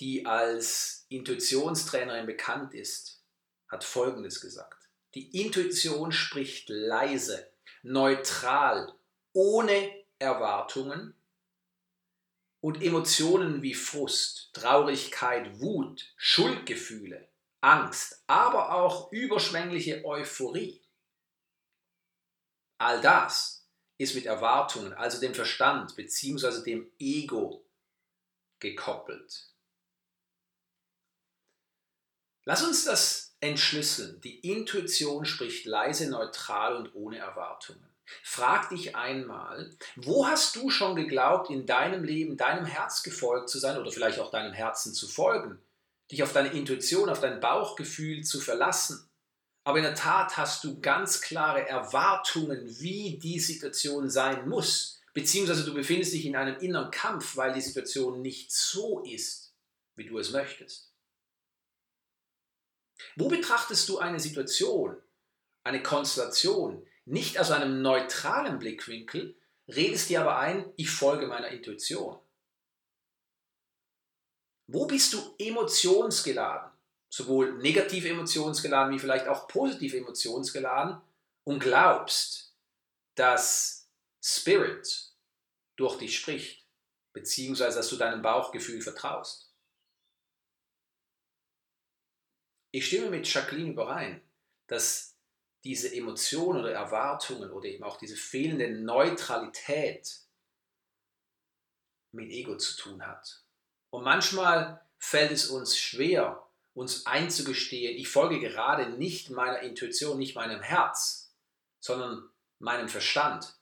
die 0.00 0.26
als 0.26 1.06
Intuitionstrainerin 1.08 2.26
bekannt 2.26 2.74
ist, 2.74 3.22
hat 3.68 3.84
Folgendes 3.84 4.40
gesagt. 4.40 4.88
Die 5.14 5.40
Intuition 5.40 6.10
spricht 6.12 6.68
leise, 6.68 7.52
neutral, 7.82 8.92
ohne 9.32 10.03
Erwartungen 10.24 11.14
und 12.60 12.82
Emotionen 12.82 13.62
wie 13.62 13.74
Frust, 13.74 14.50
Traurigkeit, 14.54 15.60
Wut, 15.60 16.12
Schuldgefühle, 16.16 17.28
Angst, 17.60 18.24
aber 18.26 18.74
auch 18.74 19.12
überschwängliche 19.12 20.04
Euphorie. 20.04 20.82
All 22.78 23.00
das 23.00 23.68
ist 23.98 24.14
mit 24.14 24.26
Erwartungen, 24.26 24.92
also 24.94 25.20
dem 25.20 25.34
Verstand 25.34 25.94
bzw. 25.94 26.64
dem 26.64 26.90
Ego 26.98 27.64
gekoppelt. 28.58 29.54
Lass 32.46 32.62
uns 32.62 32.84
das 32.84 33.36
entschlüsseln. 33.40 34.20
Die 34.20 34.40
Intuition 34.40 35.24
spricht 35.24 35.66
leise, 35.66 36.10
neutral 36.10 36.76
und 36.76 36.94
ohne 36.94 37.18
Erwartungen. 37.18 37.93
Frag 38.22 38.68
dich 38.68 38.94
einmal, 38.96 39.70
wo 39.96 40.26
hast 40.26 40.56
du 40.56 40.70
schon 40.70 40.94
geglaubt, 40.94 41.50
in 41.50 41.66
deinem 41.66 42.04
Leben 42.04 42.36
deinem 42.36 42.66
Herz 42.66 43.02
gefolgt 43.02 43.48
zu 43.48 43.58
sein 43.58 43.78
oder 43.78 43.90
vielleicht 43.90 44.18
auch 44.18 44.30
deinem 44.30 44.52
Herzen 44.52 44.92
zu 44.92 45.08
folgen, 45.08 45.58
dich 46.10 46.22
auf 46.22 46.32
deine 46.32 46.52
Intuition, 46.52 47.08
auf 47.08 47.20
dein 47.20 47.40
Bauchgefühl 47.40 48.22
zu 48.22 48.40
verlassen? 48.40 49.08
Aber 49.64 49.78
in 49.78 49.84
der 49.84 49.94
Tat 49.94 50.36
hast 50.36 50.62
du 50.64 50.80
ganz 50.80 51.22
klare 51.22 51.66
Erwartungen, 51.66 52.66
wie 52.80 53.18
die 53.18 53.40
Situation 53.40 54.10
sein 54.10 54.46
muss, 54.46 55.00
beziehungsweise 55.14 55.64
du 55.64 55.72
befindest 55.72 56.12
dich 56.12 56.26
in 56.26 56.36
einem 56.36 56.58
inneren 56.60 56.90
Kampf, 56.90 57.36
weil 57.36 57.54
die 57.54 57.62
Situation 57.62 58.20
nicht 58.20 58.52
so 58.52 59.02
ist, 59.04 59.54
wie 59.96 60.04
du 60.04 60.18
es 60.18 60.32
möchtest. 60.32 60.92
Wo 63.16 63.28
betrachtest 63.28 63.88
du 63.88 63.98
eine 63.98 64.20
Situation, 64.20 64.96
eine 65.62 65.82
Konstellation 65.82 66.86
nicht 67.04 67.38
aus 67.38 67.50
einem 67.50 67.82
neutralen 67.82 68.58
Blickwinkel, 68.58 69.36
redest 69.68 70.08
dir 70.08 70.20
aber 70.20 70.38
ein, 70.38 70.72
ich 70.76 70.90
folge 70.90 71.26
meiner 71.26 71.48
Intuition? 71.48 72.18
Wo 74.66 74.86
bist 74.86 75.12
du 75.12 75.34
emotionsgeladen, 75.38 76.70
sowohl 77.10 77.58
negativ 77.58 78.06
emotionsgeladen 78.06 78.94
wie 78.94 78.98
vielleicht 78.98 79.28
auch 79.28 79.46
positiv 79.46 79.92
emotionsgeladen 79.92 81.00
und 81.44 81.60
glaubst, 81.60 82.54
dass 83.14 83.90
Spirit 84.22 85.12
durch 85.76 85.98
dich 85.98 86.18
spricht, 86.18 86.66
beziehungsweise 87.12 87.76
dass 87.76 87.88
du 87.88 87.96
deinem 87.96 88.22
Bauchgefühl 88.22 88.80
vertraust? 88.80 89.52
Ich 92.70 92.86
stimme 92.86 93.10
mit 93.10 93.32
Jacqueline 93.32 93.70
überein, 93.70 94.20
dass 94.66 95.13
diese 95.64 95.94
Emotionen 95.94 96.60
oder 96.60 96.72
Erwartungen 96.72 97.50
oder 97.50 97.66
eben 97.66 97.84
auch 97.84 97.96
diese 97.96 98.16
fehlende 98.16 98.70
Neutralität 98.70 100.20
mit 102.12 102.30
Ego 102.30 102.56
zu 102.56 102.76
tun 102.76 103.06
hat. 103.06 103.42
Und 103.90 104.04
manchmal 104.04 104.80
fällt 104.98 105.32
es 105.32 105.48
uns 105.48 105.78
schwer, 105.78 106.46
uns 106.74 107.06
einzugestehen, 107.06 107.96
ich 107.96 108.08
folge 108.08 108.40
gerade 108.40 108.90
nicht 108.90 109.30
meiner 109.30 109.60
Intuition, 109.60 110.18
nicht 110.18 110.34
meinem 110.34 110.60
Herz, 110.60 111.32
sondern 111.80 112.28
meinem 112.58 112.88
Verstand. 112.88 113.54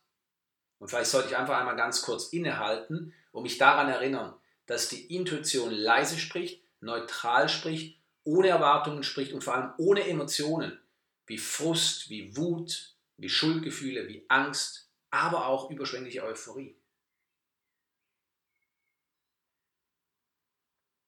Und 0.79 0.89
vielleicht 0.89 1.11
sollte 1.11 1.29
ich 1.29 1.37
einfach 1.37 1.59
einmal 1.59 1.77
ganz 1.77 2.03
kurz 2.03 2.29
innehalten 2.33 3.15
und 3.31 3.43
mich 3.45 3.59
daran 3.59 3.89
erinnern, 3.89 4.35
dass 4.67 4.89
die 4.89 5.15
Intuition 5.15 5.71
leise 5.71 6.19
spricht, 6.19 6.65
neutral 6.81 7.49
spricht 7.49 8.03
ohne 8.25 8.49
Erwartungen 8.49 9.03
spricht 9.03 9.33
und 9.33 9.43
vor 9.43 9.55
allem 9.55 9.73
ohne 9.79 10.07
Emotionen 10.07 10.79
wie 11.27 11.39
Frust, 11.39 12.11
wie 12.11 12.37
Wut, 12.37 12.97
wie 13.17 13.29
Schuldgefühle, 13.29 14.09
wie 14.09 14.25
Angst, 14.29 14.91
aber 15.11 15.47
auch 15.47 15.71
überschwängliche 15.71 16.25
Euphorie. 16.25 16.77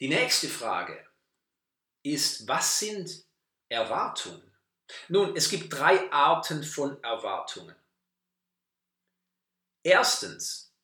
Die 0.00 0.08
nächste 0.08 0.48
Frage 0.48 1.06
ist, 2.02 2.46
was 2.46 2.78
sind 2.78 3.24
Erwartungen? 3.68 4.54
Nun, 5.08 5.34
es 5.34 5.48
gibt 5.48 5.72
drei 5.72 6.10
Arten 6.12 6.62
von 6.62 7.02
Erwartungen. 7.02 7.74
Erstens 9.82 10.74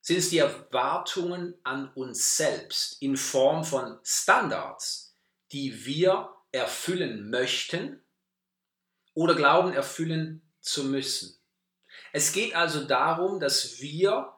sind 0.00 0.18
es 0.18 0.30
die 0.30 0.38
Erwartungen 0.38 1.58
an 1.64 1.92
uns 1.94 2.36
selbst 2.36 3.00
in 3.02 3.16
Form 3.16 3.64
von 3.64 3.98
Standards, 4.04 5.16
die 5.52 5.84
wir 5.84 6.34
erfüllen 6.52 7.30
möchten 7.30 8.02
oder 9.14 9.34
glauben 9.34 9.72
erfüllen 9.72 10.42
zu 10.60 10.84
müssen. 10.84 11.36
Es 12.12 12.32
geht 12.32 12.54
also 12.54 12.84
darum, 12.84 13.40
dass 13.40 13.80
wir 13.80 14.32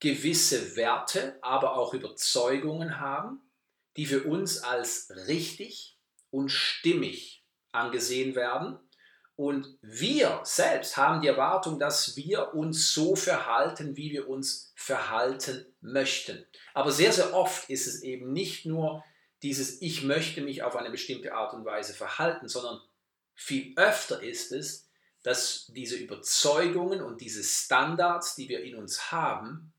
gewisse 0.00 0.76
Werte, 0.76 1.38
aber 1.42 1.76
auch 1.76 1.94
Überzeugungen 1.94 3.00
haben, 3.00 3.40
die 3.96 4.06
für 4.06 4.24
uns 4.24 4.62
als 4.62 5.10
richtig 5.26 5.98
und 6.30 6.50
stimmig 6.50 7.44
angesehen 7.72 8.34
werden. 8.34 8.78
Und 9.34 9.78
wir 9.82 10.40
selbst 10.42 10.96
haben 10.96 11.20
die 11.20 11.28
Erwartung, 11.28 11.78
dass 11.78 12.16
wir 12.16 12.54
uns 12.54 12.92
so 12.92 13.14
verhalten, 13.14 13.96
wie 13.96 14.10
wir 14.10 14.28
uns 14.28 14.72
verhalten 14.74 15.64
möchten. 15.80 16.44
Aber 16.74 16.90
sehr, 16.90 17.12
sehr 17.12 17.34
oft 17.34 17.70
ist 17.70 17.86
es 17.86 18.02
eben 18.02 18.32
nicht 18.32 18.66
nur 18.66 19.04
dieses 19.42 19.80
Ich 19.80 20.02
möchte 20.02 20.40
mich 20.40 20.64
auf 20.64 20.74
eine 20.74 20.90
bestimmte 20.90 21.34
Art 21.34 21.54
und 21.54 21.64
Weise 21.64 21.94
verhalten, 21.94 22.48
sondern 22.48 22.80
viel 23.38 23.72
öfter 23.76 24.22
ist 24.22 24.52
es, 24.52 24.88
dass 25.22 25.66
diese 25.68 25.96
Überzeugungen 25.96 27.00
und 27.00 27.20
diese 27.20 27.44
Standards, 27.44 28.34
die 28.34 28.48
wir 28.48 28.62
in 28.62 28.74
uns 28.74 29.12
haben, 29.12 29.72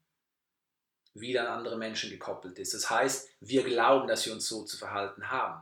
wieder 1.13 1.41
an 1.41 1.57
andere 1.59 1.77
Menschen 1.77 2.09
gekoppelt 2.09 2.57
ist. 2.57 2.73
Das 2.73 2.89
heißt, 2.89 3.27
wir 3.41 3.63
glauben, 3.63 4.07
dass 4.07 4.25
wir 4.25 4.33
uns 4.33 4.47
so 4.47 4.63
zu 4.63 4.77
verhalten 4.77 5.29
haben, 5.29 5.61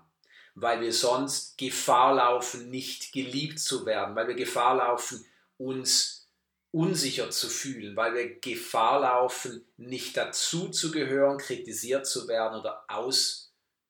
weil 0.55 0.81
wir 0.81 0.93
sonst 0.93 1.57
Gefahr 1.57 2.15
laufen, 2.15 2.69
nicht 2.69 3.11
geliebt 3.11 3.59
zu 3.59 3.85
werden, 3.85 4.15
weil 4.15 4.27
wir 4.27 4.35
Gefahr 4.35 4.75
laufen, 4.75 5.25
uns 5.57 6.27
unsicher 6.71 7.31
zu 7.31 7.49
fühlen, 7.49 7.95
weil 7.95 8.13
wir 8.13 8.39
Gefahr 8.39 9.01
laufen, 9.01 9.65
nicht 9.77 10.15
dazu 10.15 10.69
zu 10.69 10.91
gehören, 10.91 11.39
kritisiert 11.39 12.05
zu 12.05 12.27
werden 12.27 12.59
oder 12.59 12.85
aus 12.87 13.47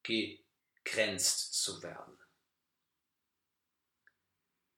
ausgegrenzt 0.08 1.54
zu 1.54 1.84
werden. 1.84 2.18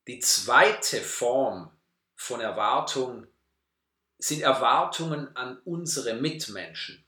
Die 0.10 0.18
zweite 0.18 1.02
Form 1.02 1.70
von 2.16 2.42
Erwartung 2.42 3.28
sind 4.18 4.42
Erwartungen 4.42 5.36
an 5.36 5.62
unsere 5.66 6.16
Mitmenschen, 6.16 7.06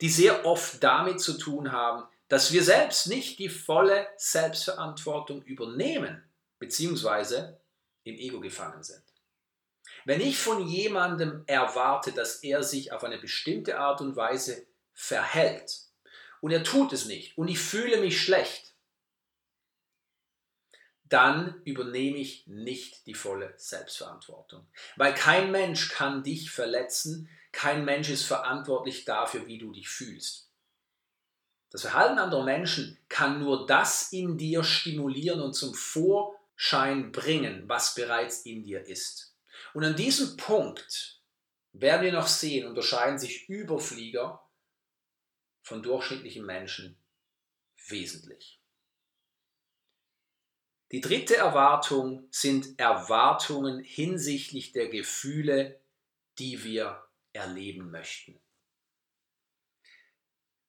die 0.00 0.08
sehr 0.08 0.44
oft 0.44 0.82
damit 0.82 1.20
zu 1.20 1.38
tun 1.38 1.70
haben, 1.70 2.08
dass 2.26 2.50
wir 2.52 2.64
selbst 2.64 3.06
nicht 3.06 3.38
die 3.38 3.48
volle 3.48 4.08
Selbstverantwortung 4.16 5.42
übernehmen, 5.42 6.24
beziehungsweise 6.58 7.60
im 8.02 8.16
Ego 8.16 8.40
gefangen 8.40 8.82
sind. 8.82 9.04
Wenn 10.04 10.20
ich 10.20 10.36
von 10.36 10.66
jemandem 10.66 11.44
erwarte, 11.46 12.10
dass 12.10 12.42
er 12.42 12.64
sich 12.64 12.92
auf 12.92 13.04
eine 13.04 13.18
bestimmte 13.18 13.78
Art 13.78 14.00
und 14.00 14.16
Weise 14.16 14.66
verhält 14.92 15.82
und 16.40 16.50
er 16.50 16.64
tut 16.64 16.92
es 16.94 17.04
nicht 17.04 17.38
und 17.38 17.46
ich 17.46 17.60
fühle 17.60 18.00
mich 18.00 18.20
schlecht, 18.20 18.69
dann 21.10 21.60
übernehme 21.64 22.18
ich 22.18 22.46
nicht 22.46 23.06
die 23.06 23.14
volle 23.14 23.52
Selbstverantwortung. 23.56 24.66
Weil 24.96 25.12
kein 25.12 25.50
Mensch 25.50 25.90
kann 25.90 26.22
dich 26.22 26.50
verletzen, 26.50 27.28
kein 27.52 27.84
Mensch 27.84 28.08
ist 28.08 28.24
verantwortlich 28.24 29.04
dafür, 29.04 29.46
wie 29.46 29.58
du 29.58 29.72
dich 29.72 29.88
fühlst. 29.88 30.48
Das 31.70 31.82
Verhalten 31.82 32.18
anderer 32.18 32.44
Menschen 32.44 32.98
kann 33.08 33.40
nur 33.40 33.66
das 33.66 34.12
in 34.12 34.38
dir 34.38 34.62
stimulieren 34.62 35.40
und 35.40 35.54
zum 35.54 35.74
Vorschein 35.74 37.10
bringen, 37.10 37.68
was 37.68 37.94
bereits 37.94 38.46
in 38.46 38.62
dir 38.62 38.86
ist. 38.86 39.36
Und 39.74 39.84
an 39.84 39.96
diesem 39.96 40.36
Punkt 40.36 41.20
werden 41.72 42.02
wir 42.02 42.12
noch 42.12 42.28
sehen, 42.28 42.66
unterscheiden 42.66 43.18
sich 43.18 43.48
Überflieger 43.48 44.42
von 45.62 45.82
durchschnittlichen 45.82 46.46
Menschen 46.46 46.96
wesentlich. 47.88 48.59
Die 50.92 51.00
dritte 51.00 51.36
Erwartung 51.36 52.26
sind 52.32 52.78
Erwartungen 52.80 53.78
hinsichtlich 53.78 54.72
der 54.72 54.88
Gefühle, 54.88 55.80
die 56.38 56.64
wir 56.64 57.04
erleben 57.32 57.92
möchten. 57.92 58.40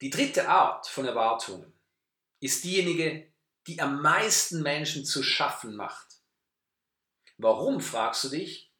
Die 0.01 0.11
dritte 0.11 0.47
Art 0.47 0.85
von 0.85 1.05
Erwartungen 1.05 1.73
ist 2.39 2.63
diejenige, 2.63 3.31
die 3.65 3.79
am 3.81 4.01
meisten 4.01 4.61
Menschen 4.61 5.05
zu 5.05 5.23
schaffen 5.23 5.75
macht. 5.75 6.21
Warum, 7.37 7.81
fragst 7.81 8.23
du 8.25 8.29
dich? 8.29 8.71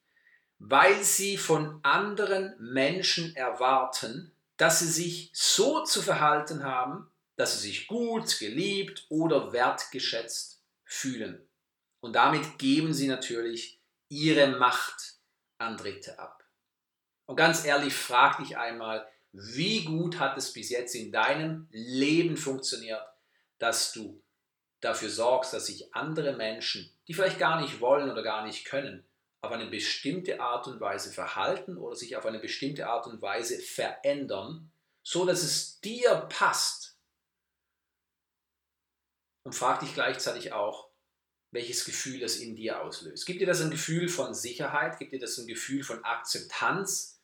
Weil 0.60 1.04
sie 1.04 1.38
von 1.38 1.80
anderen 1.84 2.56
Menschen 2.60 3.36
erwarten, 3.36 4.36
dass 4.58 4.80
sie 4.80 4.92
sich 4.92 5.32
so 5.34 5.84
zu 5.86 6.04
verhalten 6.04 6.64
haben, 6.64 7.10
dass 7.36 7.56
sie 7.56 7.70
sich 7.70 7.88
gut, 7.88 8.38
geliebt 8.38 9.08
oder 9.10 9.54
wertgeschätzt 9.54 10.61
fühlen. 10.92 11.48
Und 12.02 12.16
damit 12.18 12.60
geben 12.60 12.94
sie 12.94 13.08
natürlich 13.08 13.80
ihre 14.10 14.48
Macht 14.48 15.16
an 15.58 15.78
Dritte 15.78 16.20
ab. 16.20 16.44
Und 17.26 17.38
ganz 17.38 17.64
ehrlich, 17.64 17.94
frag 17.94 18.40
dich 18.40 18.58
einmal, 18.58 19.08
wie 19.32 19.86
gut 19.86 20.20
hat 20.20 20.38
es 20.38 20.52
bis 20.52 20.70
jetzt 20.70 20.94
in 20.96 21.12
deinem 21.12 21.68
Leben 21.72 22.36
funktioniert, 22.36 23.02
dass 23.58 23.94
du 23.94 24.22
dafür 24.82 25.10
sorgst, 25.10 25.54
dass 25.54 25.68
sich 25.68 25.96
andere 25.96 26.36
Menschen, 26.36 26.92
die 27.08 27.14
vielleicht 27.14 27.40
gar 27.40 27.62
nicht 27.62 27.80
wollen 27.80 28.12
oder 28.12 28.24
gar 28.24 28.46
nicht 28.46 28.66
können, 28.66 29.06
auf 29.42 29.52
eine 29.52 29.68
bestimmte 29.68 30.42
Art 30.42 30.68
und 30.68 30.82
Weise 30.82 31.12
verhalten 31.14 31.78
oder 31.78 31.96
sich 31.96 32.18
auf 32.18 32.26
eine 32.26 32.40
bestimmte 32.40 32.88
Art 32.88 33.08
und 33.08 33.22
Weise 33.22 33.60
verändern, 33.60 34.72
so 35.04 35.26
dass 35.26 35.42
es 35.42 35.80
dir 35.80 36.28
passt 36.28 36.81
und 39.44 39.54
frag 39.54 39.80
dich 39.80 39.94
gleichzeitig 39.94 40.54
auch, 40.54 40.92
welches 41.52 41.86
Gefühl 41.86 42.24
es 42.24 42.38
in 42.38 42.56
dir 42.56 42.82
auslöst. 42.82 43.26
Gibt 43.26 43.42
dir 43.42 43.48
das 43.48 43.62
ein 43.62 43.72
Gefühl 43.72 44.08
von 44.08 44.34
Sicherheit? 44.34 44.98
Gibt 45.00 45.12
dir 45.12 45.20
das 45.20 45.38
ein 45.38 45.48
Gefühl 45.48 45.84
von 45.84 46.04
Akzeptanz? 46.04 47.22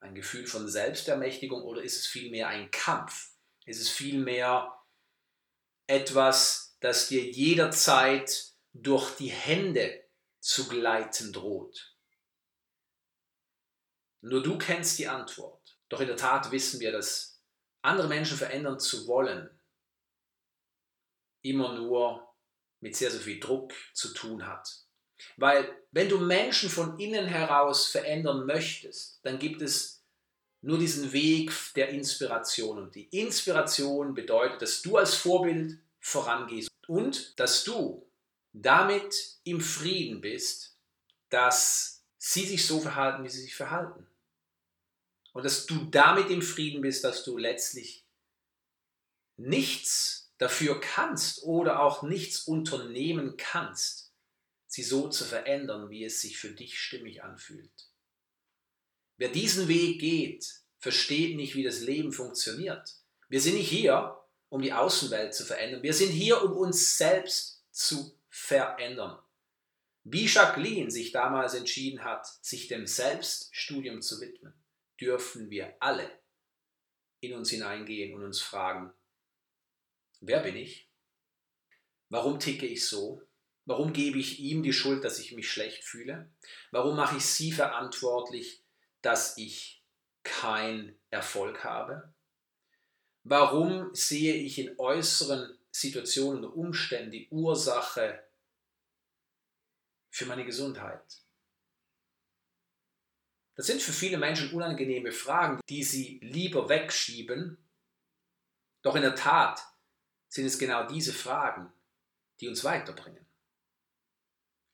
Ein 0.00 0.14
Gefühl 0.14 0.46
von 0.46 0.66
Selbstermächtigung? 0.66 1.62
Oder 1.62 1.82
ist 1.82 1.98
es 1.98 2.06
vielmehr 2.06 2.48
ein 2.48 2.70
Kampf? 2.70 3.32
Ist 3.66 3.80
es 3.80 3.90
vielmehr 3.90 4.74
etwas, 5.86 6.76
das 6.80 7.08
dir 7.08 7.22
jederzeit 7.22 8.54
durch 8.72 9.14
die 9.16 9.30
Hände 9.30 10.04
zu 10.40 10.68
gleiten 10.68 11.32
droht? 11.32 11.94
Nur 14.22 14.42
du 14.42 14.56
kennst 14.56 14.98
die 14.98 15.08
Antwort. 15.08 15.78
Doch 15.90 16.00
in 16.00 16.06
der 16.06 16.16
Tat 16.16 16.50
wissen 16.50 16.80
wir, 16.80 16.92
dass 16.92 17.42
andere 17.82 18.08
Menschen 18.08 18.38
verändern 18.38 18.80
zu 18.80 19.06
wollen, 19.06 19.59
immer 21.42 21.74
nur 21.74 22.26
mit 22.80 22.96
sehr, 22.96 23.10
sehr 23.10 23.20
viel 23.20 23.40
Druck 23.40 23.72
zu 23.92 24.12
tun 24.12 24.46
hat. 24.46 24.68
Weil 25.36 25.76
wenn 25.90 26.08
du 26.08 26.18
Menschen 26.18 26.70
von 26.70 26.98
innen 26.98 27.26
heraus 27.26 27.88
verändern 27.88 28.46
möchtest, 28.46 29.20
dann 29.22 29.38
gibt 29.38 29.60
es 29.62 30.02
nur 30.62 30.78
diesen 30.78 31.12
Weg 31.12 31.52
der 31.74 31.90
Inspiration. 31.90 32.78
Und 32.78 32.94
die 32.94 33.08
Inspiration 33.08 34.14
bedeutet, 34.14 34.62
dass 34.62 34.82
du 34.82 34.96
als 34.96 35.14
Vorbild 35.14 35.78
vorangehst 36.00 36.70
und 36.86 37.38
dass 37.38 37.64
du 37.64 38.06
damit 38.52 39.38
im 39.44 39.60
Frieden 39.60 40.20
bist, 40.20 40.76
dass 41.28 42.04
sie 42.18 42.44
sich 42.44 42.66
so 42.66 42.80
verhalten, 42.80 43.24
wie 43.24 43.28
sie 43.28 43.42
sich 43.42 43.54
verhalten. 43.54 44.06
Und 45.32 45.44
dass 45.44 45.66
du 45.66 45.84
damit 45.84 46.28
im 46.30 46.42
Frieden 46.42 46.82
bist, 46.82 47.04
dass 47.04 47.24
du 47.24 47.38
letztlich 47.38 48.04
nichts 49.36 50.19
dafür 50.40 50.80
kannst 50.80 51.42
oder 51.42 51.82
auch 51.82 52.02
nichts 52.02 52.40
unternehmen 52.40 53.36
kannst, 53.36 54.14
sie 54.66 54.82
so 54.82 55.08
zu 55.08 55.24
verändern, 55.24 55.90
wie 55.90 56.02
es 56.02 56.22
sich 56.22 56.38
für 56.38 56.50
dich 56.50 56.80
stimmig 56.80 57.22
anfühlt. 57.22 57.90
Wer 59.18 59.28
diesen 59.28 59.68
Weg 59.68 60.00
geht, 60.00 60.62
versteht 60.78 61.36
nicht, 61.36 61.56
wie 61.56 61.62
das 61.62 61.80
Leben 61.80 62.10
funktioniert. 62.10 62.94
Wir 63.28 63.42
sind 63.42 63.56
nicht 63.56 63.68
hier, 63.68 64.16
um 64.48 64.62
die 64.62 64.72
Außenwelt 64.72 65.34
zu 65.34 65.44
verändern. 65.44 65.82
Wir 65.82 65.92
sind 65.92 66.08
hier, 66.08 66.42
um 66.42 66.52
uns 66.52 66.96
selbst 66.96 67.62
zu 67.70 68.18
verändern. 68.30 69.18
Wie 70.04 70.24
Jacqueline 70.24 70.90
sich 70.90 71.12
damals 71.12 71.52
entschieden 71.52 72.02
hat, 72.02 72.26
sich 72.42 72.66
dem 72.66 72.86
Selbststudium 72.86 74.00
zu 74.00 74.22
widmen, 74.22 74.54
dürfen 74.98 75.50
wir 75.50 75.76
alle 75.80 76.10
in 77.20 77.34
uns 77.34 77.50
hineingehen 77.50 78.14
und 78.14 78.24
uns 78.24 78.40
fragen, 78.40 78.90
Wer 80.20 80.40
bin 80.40 80.56
ich? 80.56 80.88
Warum 82.10 82.38
ticke 82.38 82.66
ich 82.66 82.86
so? 82.86 83.22
Warum 83.64 83.92
gebe 83.92 84.18
ich 84.18 84.40
ihm 84.40 84.62
die 84.62 84.72
Schuld, 84.72 85.04
dass 85.04 85.18
ich 85.18 85.32
mich 85.32 85.50
schlecht 85.50 85.84
fühle? 85.84 86.30
Warum 86.70 86.96
mache 86.96 87.16
ich 87.16 87.24
sie 87.24 87.52
verantwortlich, 87.52 88.64
dass 89.00 89.36
ich 89.38 89.84
keinen 90.22 90.98
Erfolg 91.10 91.64
habe? 91.64 92.12
Warum 93.22 93.94
sehe 93.94 94.34
ich 94.34 94.58
in 94.58 94.78
äußeren 94.78 95.58
Situationen 95.70 96.44
und 96.44 96.52
Umständen 96.52 97.10
die 97.10 97.28
Ursache 97.30 98.22
für 100.10 100.26
meine 100.26 100.44
Gesundheit? 100.44 101.22
Das 103.54 103.66
sind 103.66 103.82
für 103.82 103.92
viele 103.92 104.18
Menschen 104.18 104.52
unangenehme 104.52 105.12
Fragen, 105.12 105.60
die 105.68 105.84
sie 105.84 106.18
lieber 106.22 106.68
wegschieben. 106.68 107.58
Doch 108.82 108.96
in 108.96 109.02
der 109.02 109.14
Tat 109.14 109.69
sind 110.30 110.46
es 110.46 110.58
genau 110.58 110.86
diese 110.86 111.12
Fragen, 111.12 111.70
die 112.40 112.48
uns 112.48 112.64
weiterbringen. 112.64 113.26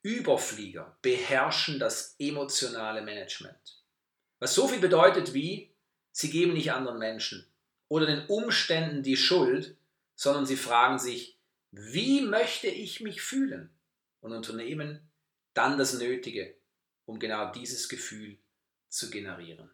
Überflieger 0.03 0.97
beherrschen 1.03 1.81
das 1.81 2.15
emotionale 2.21 3.03
Management. 3.03 3.83
Was 4.39 4.55
so 4.55 4.69
viel 4.69 4.79
bedeutet 4.79 5.35
wie, 5.35 5.75
sie 6.13 6.31
geben 6.31 6.53
nicht 6.53 6.73
anderen 6.73 6.99
Menschen 6.99 7.45
oder 7.89 8.07
den 8.07 8.27
Umständen 8.27 9.03
die 9.03 9.17
Schuld, 9.17 9.77
sondern 10.15 10.47
sie 10.47 10.57
fragen 10.57 10.99
sich, 11.01 11.39
wie 11.73 12.21
möchte 12.21 12.69
ich 12.69 13.01
mich 13.01 13.21
fühlen? 13.21 13.71
Und 14.21 14.33
unternehmen 14.33 15.09
dann 15.55 15.79
das 15.79 15.95
Nötige, 15.95 16.57
um 17.05 17.19
genau 17.19 17.53
dieses 17.53 17.89
Gefühl 17.89 18.39
zu 18.89 19.11
generieren. 19.11 19.71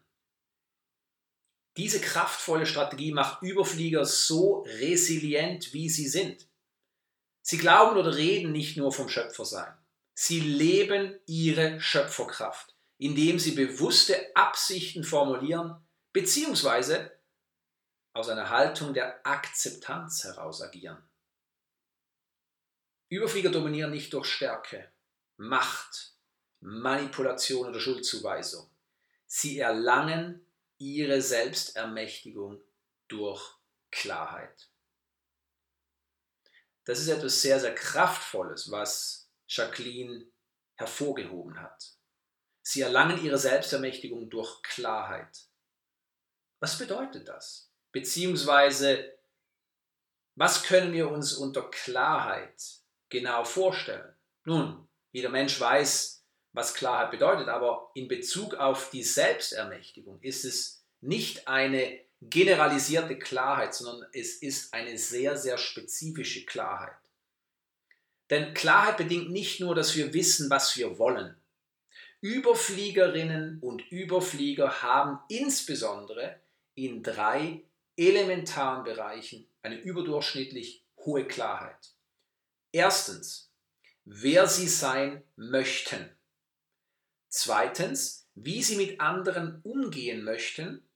Diese 1.77 1.99
kraftvolle 1.99 2.65
Strategie 2.65 3.11
macht 3.11 3.41
Überflieger 3.41 4.05
so 4.05 4.61
resilient, 4.79 5.73
wie 5.73 5.89
sie 5.89 6.07
sind. 6.07 6.47
Sie 7.41 7.57
glauben 7.57 7.97
oder 7.97 8.15
reden 8.15 8.51
nicht 8.51 8.77
nur 8.77 8.91
vom 8.91 9.09
Schöpfersein. 9.09 9.73
Sie 10.13 10.39
leben 10.39 11.19
ihre 11.25 11.81
Schöpferkraft, 11.81 12.75
indem 12.97 13.39
sie 13.39 13.51
bewusste 13.51 14.35
Absichten 14.35 15.03
formulieren, 15.03 15.75
beziehungsweise 16.13 17.11
aus 18.13 18.29
einer 18.29 18.49
Haltung 18.51 18.93
der 18.93 19.25
Akzeptanz 19.25 20.23
heraus 20.23 20.61
agieren. 20.61 21.01
Überflieger 23.09 23.49
dominieren 23.49 23.91
nicht 23.91 24.13
durch 24.13 24.27
Stärke, 24.27 24.91
Macht, 25.37 26.13
Manipulation 26.59 27.67
oder 27.67 27.79
Schuldzuweisung. 27.79 28.69
Sie 29.25 29.57
erlangen 29.57 30.42
ihre 30.83 31.21
Selbstermächtigung 31.21 32.61
durch 33.07 33.41
Klarheit. 33.91 34.69
Das 36.83 36.99
ist 36.99 37.07
etwas 37.07 37.41
sehr, 37.41 37.59
sehr 37.59 37.73
Kraftvolles, 37.73 38.69
was 38.69 39.31
Jacqueline 39.47 40.27
hervorgehoben 40.75 41.61
hat. 41.61 41.93
Sie 42.61 42.81
erlangen 42.81 43.23
ihre 43.23 43.37
Selbstermächtigung 43.37 44.29
durch 44.29 44.61
Klarheit. 44.63 45.47
Was 46.59 46.77
bedeutet 46.77 47.27
das? 47.27 47.71
Beziehungsweise, 47.91 49.17
was 50.35 50.63
können 50.63 50.91
wir 50.91 51.09
uns 51.09 51.33
unter 51.33 51.69
Klarheit 51.69 52.61
genau 53.09 53.43
vorstellen? 53.43 54.15
Nun, 54.43 54.89
jeder 55.11 55.29
Mensch 55.29 55.59
weiß, 55.59 56.22
was 56.53 56.73
Klarheit 56.73 57.11
bedeutet, 57.11 57.49
aber 57.49 57.91
in 57.95 58.07
Bezug 58.07 58.53
auf 58.55 58.89
die 58.91 59.03
Selbstermächtigung 59.03 60.19
ist 60.21 60.45
es 60.45 60.85
nicht 61.01 61.47
eine 61.47 61.99
generalisierte 62.21 63.17
Klarheit, 63.19 63.73
sondern 63.73 64.07
es 64.13 64.35
ist 64.37 64.73
eine 64.73 64.97
sehr, 64.97 65.35
sehr 65.35 65.57
spezifische 65.57 66.45
Klarheit. 66.45 66.95
Denn 68.29 68.53
Klarheit 68.53 68.97
bedingt 68.97 69.31
nicht 69.31 69.59
nur, 69.59 69.75
dass 69.75 69.95
wir 69.95 70.13
wissen, 70.13 70.49
was 70.49 70.77
wir 70.77 70.97
wollen. 70.97 71.35
Überfliegerinnen 72.21 73.59
und 73.59 73.81
Überflieger 73.91 74.81
haben 74.81 75.19
insbesondere 75.27 76.39
in 76.75 77.03
drei 77.03 77.63
elementaren 77.97 78.85
Bereichen 78.85 79.47
eine 79.61 79.75
überdurchschnittlich 79.75 80.85
hohe 80.97 81.25
Klarheit. 81.25 81.93
Erstens, 82.71 83.51
wer 84.05 84.47
sie 84.47 84.67
sein 84.67 85.23
möchten. 85.35 86.09
Zweitens, 87.35 88.27
wie 88.35 88.61
sie 88.61 88.75
mit 88.75 89.01
anderen 89.01 89.59
umgehen 89.63 90.23
möchten. 90.23 90.87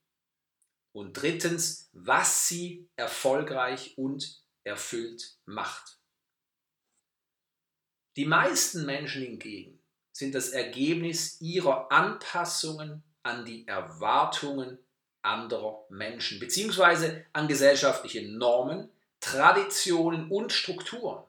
Und 0.91 1.13
drittens, 1.13 1.89
was 1.93 2.47
sie 2.47 2.87
erfolgreich 2.95 3.97
und 3.97 4.43
erfüllt 4.63 5.35
macht. 5.45 5.97
Die 8.17 8.25
meisten 8.25 8.85
Menschen 8.85 9.23
hingegen 9.23 9.81
sind 10.11 10.35
das 10.35 10.49
Ergebnis 10.49 11.41
ihrer 11.41 11.91
Anpassungen 11.91 13.01
an 13.23 13.43
die 13.43 13.67
Erwartungen 13.67 14.77
anderer 15.23 15.87
Menschen, 15.89 16.39
beziehungsweise 16.39 17.25
an 17.33 17.47
gesellschaftliche 17.47 18.27
Normen, 18.29 18.91
Traditionen 19.21 20.29
und 20.29 20.53
Strukturen. 20.53 21.23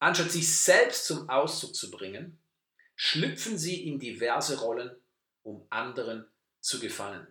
Anstatt 0.00 0.32
sich 0.32 0.54
selbst 0.54 1.06
zum 1.06 1.30
Ausdruck 1.30 1.74
zu 1.74 1.90
bringen, 1.90 2.38
schlüpfen 2.98 3.56
sie 3.56 3.86
in 3.86 4.00
diverse 4.00 4.58
Rollen, 4.58 4.90
um 5.44 5.64
anderen 5.70 6.26
zu 6.60 6.80
gefallen. 6.80 7.26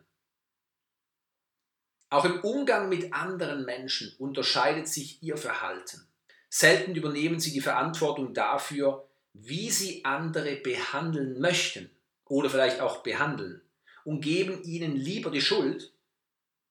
Auch 2.10 2.23
im 2.23 2.39
Umgang 2.39 2.88
mit 2.88 3.13
anderen 3.13 3.65
Menschen 3.65 4.15
unterscheidet 4.17 4.88
sich 4.88 5.21
ihr 5.21 5.36
Verhalten. 5.36 6.08
Selten 6.49 6.95
übernehmen 6.95 7.41
sie 7.41 7.51
die 7.51 7.60
Verantwortung 7.60 8.34
dafür, 8.34 9.10
wie 9.34 9.69
sie 9.69 10.06
andere 10.06 10.56
behandeln 10.56 11.41
möchten 11.41 11.91
oder 12.23 12.49
vielleicht 12.49 12.80
auch 12.80 13.03
behandeln 13.03 13.62
und 14.06 14.21
geben 14.21 14.63
ihnen 14.63 14.95
lieber 14.95 15.32
die 15.32 15.41
Schuld, 15.41 15.91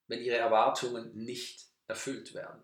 wenn 0.07 0.23
ihre 0.23 0.39
Erwartungen 0.39 1.15
nicht 1.15 1.67
erfüllt 1.87 2.33
werden. 2.33 2.63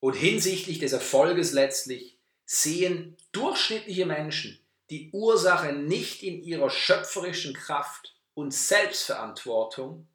Und 0.00 0.14
hinsichtlich 0.14 0.80
des 0.80 0.92
Erfolges 0.92 1.52
letztlich 1.52 2.13
sehen 2.44 3.16
durchschnittliche 3.32 4.06
Menschen 4.06 4.60
die 4.90 5.10
Ursache 5.12 5.72
nicht 5.72 6.22
in 6.22 6.42
ihrer 6.42 6.70
schöpferischen 6.70 7.54
Kraft 7.54 8.14
und 8.34 8.52
Selbstverantwortung, 8.52 10.06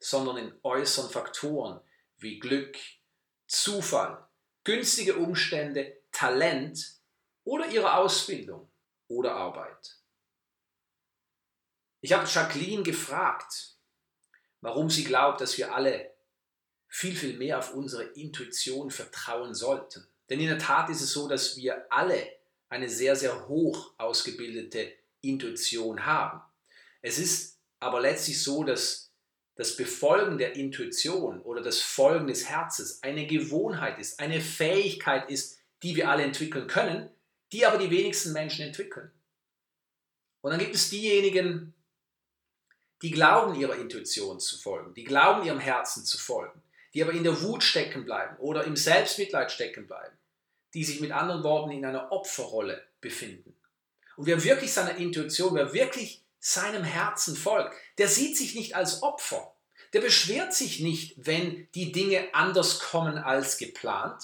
sondern 0.00 0.36
in 0.36 0.54
äußeren 0.62 1.10
Faktoren 1.10 1.80
wie 2.18 2.38
Glück, 2.38 2.76
Zufall, 3.46 4.26
günstige 4.64 5.16
Umstände, 5.16 5.96
Talent 6.12 6.98
oder 7.44 7.68
ihre 7.68 7.94
Ausbildung 7.94 8.70
oder 9.08 9.34
Arbeit. 9.34 9.96
Ich 12.00 12.12
habe 12.12 12.28
Jacqueline 12.28 12.82
gefragt, 12.82 13.76
warum 14.60 14.90
sie 14.90 15.04
glaubt, 15.04 15.40
dass 15.40 15.56
wir 15.56 15.74
alle 15.74 16.14
viel, 16.86 17.16
viel 17.16 17.36
mehr 17.38 17.58
auf 17.58 17.74
unsere 17.74 18.04
Intuition 18.04 18.90
vertrauen 18.90 19.54
sollten. 19.54 20.06
Denn 20.28 20.40
in 20.40 20.48
der 20.48 20.58
Tat 20.58 20.90
ist 20.90 21.00
es 21.00 21.12
so, 21.12 21.28
dass 21.28 21.56
wir 21.56 21.90
alle 21.90 22.28
eine 22.68 22.88
sehr, 22.88 23.16
sehr 23.16 23.48
hoch 23.48 23.94
ausgebildete 23.98 24.92
Intuition 25.22 26.04
haben. 26.04 26.40
Es 27.00 27.18
ist 27.18 27.58
aber 27.80 28.00
letztlich 28.00 28.42
so, 28.42 28.64
dass 28.64 29.10
das 29.54 29.76
Befolgen 29.76 30.38
der 30.38 30.54
Intuition 30.54 31.40
oder 31.42 31.62
das 31.62 31.80
Folgen 31.80 32.26
des 32.26 32.48
Herzens 32.48 33.02
eine 33.02 33.26
Gewohnheit 33.26 33.98
ist, 33.98 34.20
eine 34.20 34.40
Fähigkeit 34.40 35.30
ist, 35.30 35.58
die 35.82 35.96
wir 35.96 36.10
alle 36.10 36.22
entwickeln 36.22 36.66
können, 36.66 37.10
die 37.52 37.66
aber 37.66 37.78
die 37.78 37.90
wenigsten 37.90 38.32
Menschen 38.32 38.66
entwickeln. 38.66 39.10
Und 40.42 40.52
dann 40.52 40.60
gibt 40.60 40.74
es 40.74 40.90
diejenigen, 40.90 41.74
die 43.02 43.10
glauben 43.10 43.58
ihrer 43.58 43.76
Intuition 43.76 44.40
zu 44.40 44.58
folgen, 44.58 44.94
die 44.94 45.04
glauben 45.04 45.44
ihrem 45.44 45.60
Herzen 45.60 46.04
zu 46.04 46.18
folgen, 46.18 46.62
die 46.94 47.02
aber 47.02 47.12
in 47.12 47.24
der 47.24 47.42
Wut 47.42 47.62
stecken 47.62 48.04
bleiben 48.04 48.36
oder 48.38 48.64
im 48.64 48.76
Selbstmitleid 48.76 49.50
stecken 49.52 49.86
bleiben, 49.86 50.16
die 50.74 50.84
sich 50.84 51.00
mit 51.00 51.12
anderen 51.12 51.42
Worten 51.42 51.70
in 51.70 51.84
einer 51.84 52.12
Opferrolle 52.12 52.82
befinden. 53.00 53.54
Und 54.16 54.26
wer 54.26 54.42
wirklich 54.42 54.72
seiner 54.72 54.96
Intuition, 54.96 55.54
wer 55.54 55.72
wirklich 55.72 56.24
seinem 56.40 56.84
Herzen 56.84 57.36
folgt, 57.36 57.74
der 57.98 58.08
sieht 58.08 58.36
sich 58.36 58.54
nicht 58.54 58.74
als 58.74 59.02
Opfer. 59.02 59.54
Der 59.92 60.00
beschwert 60.00 60.52
sich 60.52 60.80
nicht, 60.80 61.14
wenn 61.16 61.68
die 61.74 61.92
Dinge 61.92 62.34
anders 62.34 62.80
kommen 62.80 63.16
als 63.16 63.56
geplant. 63.56 64.22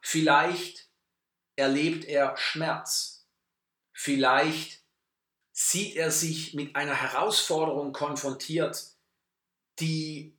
Vielleicht 0.00 0.88
erlebt 1.56 2.04
er 2.04 2.36
Schmerz. 2.36 3.26
Vielleicht 3.92 4.82
sieht 5.52 5.96
er 5.96 6.10
sich 6.10 6.54
mit 6.54 6.76
einer 6.76 6.94
Herausforderung 6.94 7.92
konfrontiert, 7.92 8.90
die 9.80 10.35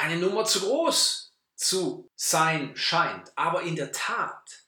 eine 0.00 0.16
Nummer 0.16 0.44
zu 0.44 0.60
groß 0.60 1.32
zu 1.54 2.10
sein 2.16 2.74
scheint. 2.74 3.32
Aber 3.36 3.62
in 3.62 3.76
der 3.76 3.92
Tat 3.92 4.64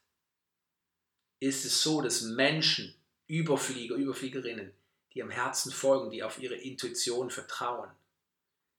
ist 1.40 1.64
es 1.64 1.82
so, 1.82 2.02
dass 2.02 2.22
Menschen, 2.22 2.94
Überflieger, 3.26 3.94
Überfliegerinnen, 3.94 4.72
die 5.14 5.22
am 5.22 5.30
Herzen 5.30 5.72
folgen, 5.72 6.10
die 6.10 6.22
auf 6.22 6.38
ihre 6.38 6.54
Intuition 6.54 7.30
vertrauen, 7.30 7.90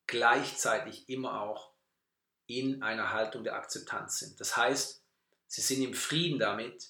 gleichzeitig 0.05 1.09
immer 1.09 1.41
auch 1.41 1.71
in 2.45 2.83
einer 2.83 3.11
Haltung 3.11 3.43
der 3.43 3.55
Akzeptanz 3.55 4.19
sind. 4.19 4.39
Das 4.39 4.55
heißt, 4.55 5.01
sie 5.47 5.61
sind 5.61 5.81
im 5.81 5.93
Frieden 5.93 6.39
damit, 6.39 6.89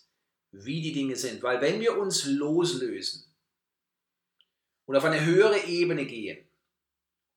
wie 0.52 0.82
die 0.82 0.91
Dinge 0.91 1.15
sind. 1.15 1.41
Weil 1.41 1.62
wenn 1.62 1.80
wir 1.80 1.97
uns 1.97 2.26
loslösen 2.26 3.26
und 4.86 4.95
auf 4.95 5.06
eine 5.06 5.23
höhere 5.23 5.60
Ebene 5.65 6.06
gehen 6.06 6.45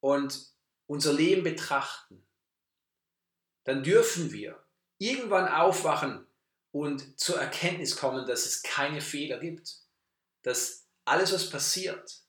und 0.00 0.55
unser 0.86 1.12
Leben 1.12 1.42
betrachten, 1.42 2.26
dann 3.64 3.82
dürfen 3.82 4.32
wir 4.32 4.62
irgendwann 4.98 5.48
aufwachen 5.48 6.26
und 6.70 7.18
zur 7.18 7.40
Erkenntnis 7.40 7.96
kommen, 7.96 8.26
dass 8.26 8.46
es 8.46 8.62
keine 8.62 9.00
Fehler 9.00 9.38
gibt, 9.38 9.76
dass 10.42 10.86
alles, 11.04 11.32
was 11.32 11.50
passiert, 11.50 12.22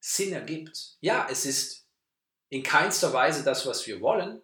Sinn 0.00 0.32
ergibt. 0.32 0.96
Ja, 1.00 1.28
es 1.30 1.44
ist 1.44 1.86
in 2.48 2.62
keinster 2.62 3.12
Weise 3.12 3.44
das, 3.44 3.66
was 3.66 3.86
wir 3.86 4.00
wollen 4.00 4.40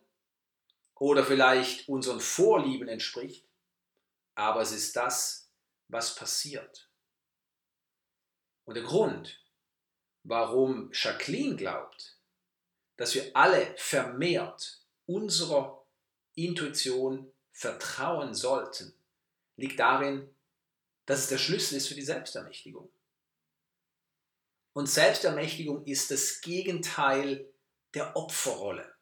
oder 0.94 1.24
vielleicht 1.24 1.88
unseren 1.88 2.20
Vorlieben 2.20 2.88
entspricht, 2.88 3.46
aber 4.34 4.60
es 4.60 4.72
ist 4.72 4.96
das, 4.96 5.50
was 5.88 6.14
passiert. 6.14 6.90
Und 8.64 8.74
der 8.74 8.84
Grund, 8.84 9.40
warum 10.24 10.90
Jacqueline 10.92 11.56
glaubt, 11.56 12.15
dass 12.96 13.14
wir 13.14 13.30
alle 13.34 13.74
vermehrt 13.76 14.80
unserer 15.06 15.84
Intuition 16.34 17.32
vertrauen 17.52 18.34
sollten, 18.34 18.94
liegt 19.56 19.80
darin, 19.80 20.28
dass 21.06 21.20
es 21.20 21.28
der 21.28 21.38
Schlüssel 21.38 21.76
ist 21.76 21.88
für 21.88 21.94
die 21.94 22.02
Selbstermächtigung. 22.02 22.90
Und 24.72 24.88
Selbstermächtigung 24.88 25.84
ist 25.86 26.10
das 26.10 26.40
Gegenteil 26.42 27.48
der 27.94 28.14
Opferrolle. 28.16 28.94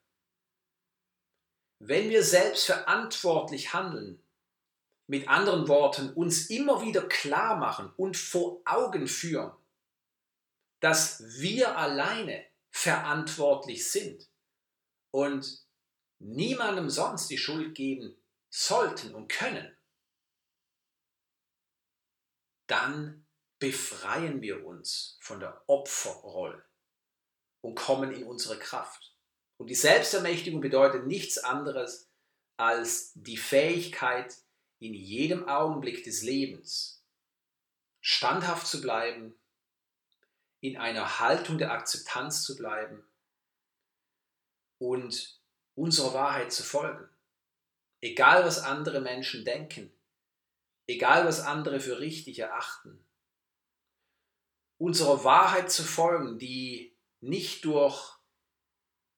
Wenn 1.80 2.10
wir 2.10 2.22
selbstverantwortlich 2.22 3.74
handeln, 3.74 4.22
mit 5.06 5.28
anderen 5.28 5.68
Worten 5.68 6.12
uns 6.14 6.48
immer 6.48 6.80
wieder 6.82 7.02
klar 7.08 7.56
machen 7.56 7.92
und 7.96 8.16
vor 8.16 8.62
Augen 8.64 9.06
führen, 9.06 9.52
dass 10.80 11.22
wir 11.40 11.76
alleine 11.76 12.44
verantwortlich 12.74 13.88
sind 13.88 14.28
und 15.12 15.64
niemandem 16.18 16.90
sonst 16.90 17.28
die 17.28 17.38
Schuld 17.38 17.76
geben 17.76 18.20
sollten 18.50 19.14
und 19.14 19.28
können, 19.28 19.76
dann 22.66 23.28
befreien 23.60 24.42
wir 24.42 24.66
uns 24.66 25.18
von 25.20 25.38
der 25.38 25.62
Opferrolle 25.68 26.64
und 27.60 27.76
kommen 27.76 28.12
in 28.12 28.24
unsere 28.24 28.58
Kraft. 28.58 29.16
Und 29.56 29.68
die 29.68 29.76
Selbstermächtigung 29.76 30.60
bedeutet 30.60 31.06
nichts 31.06 31.38
anderes 31.38 32.10
als 32.56 33.12
die 33.14 33.36
Fähigkeit, 33.36 34.36
in 34.80 34.94
jedem 34.94 35.48
Augenblick 35.48 36.02
des 36.02 36.22
Lebens 36.22 37.06
standhaft 38.00 38.66
zu 38.66 38.80
bleiben, 38.80 39.38
in 40.64 40.78
einer 40.78 41.20
Haltung 41.20 41.58
der 41.58 41.72
Akzeptanz 41.72 42.42
zu 42.42 42.56
bleiben 42.56 43.04
und 44.78 45.38
unserer 45.74 46.14
Wahrheit 46.14 46.54
zu 46.54 46.62
folgen. 46.62 47.06
Egal 48.00 48.46
was 48.46 48.60
andere 48.60 49.02
Menschen 49.02 49.44
denken, 49.44 49.92
egal 50.86 51.26
was 51.26 51.40
andere 51.40 51.80
für 51.80 52.00
richtig 52.00 52.38
erachten. 52.38 53.04
Unserer 54.78 55.22
Wahrheit 55.22 55.70
zu 55.70 55.82
folgen, 55.82 56.38
die 56.38 56.96
nicht 57.20 57.66
durch 57.66 58.16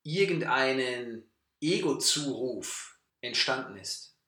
irgendeinen 0.03 1.31
Ego-Zuruf 1.61 2.99
entstanden 3.21 3.77
ist, 3.77 4.19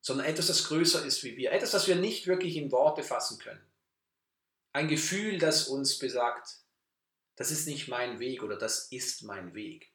sondern 0.00 0.26
etwas, 0.26 0.46
das 0.46 0.68
größer 0.68 1.04
ist 1.04 1.24
wie 1.24 1.36
wir, 1.36 1.50
etwas, 1.50 1.72
das 1.72 1.88
wir 1.88 1.96
nicht 1.96 2.28
wirklich 2.28 2.56
in 2.56 2.70
Worte 2.70 3.02
fassen 3.02 3.40
können. 3.40 3.65
Ein 4.76 4.88
Gefühl, 4.88 5.38
das 5.38 5.68
uns 5.68 5.98
besagt, 5.98 6.58
das 7.34 7.50
ist 7.50 7.66
nicht 7.66 7.88
mein 7.88 8.20
Weg 8.20 8.42
oder 8.42 8.58
das 8.58 8.88
ist 8.92 9.22
mein 9.22 9.54
Weg. 9.54 9.90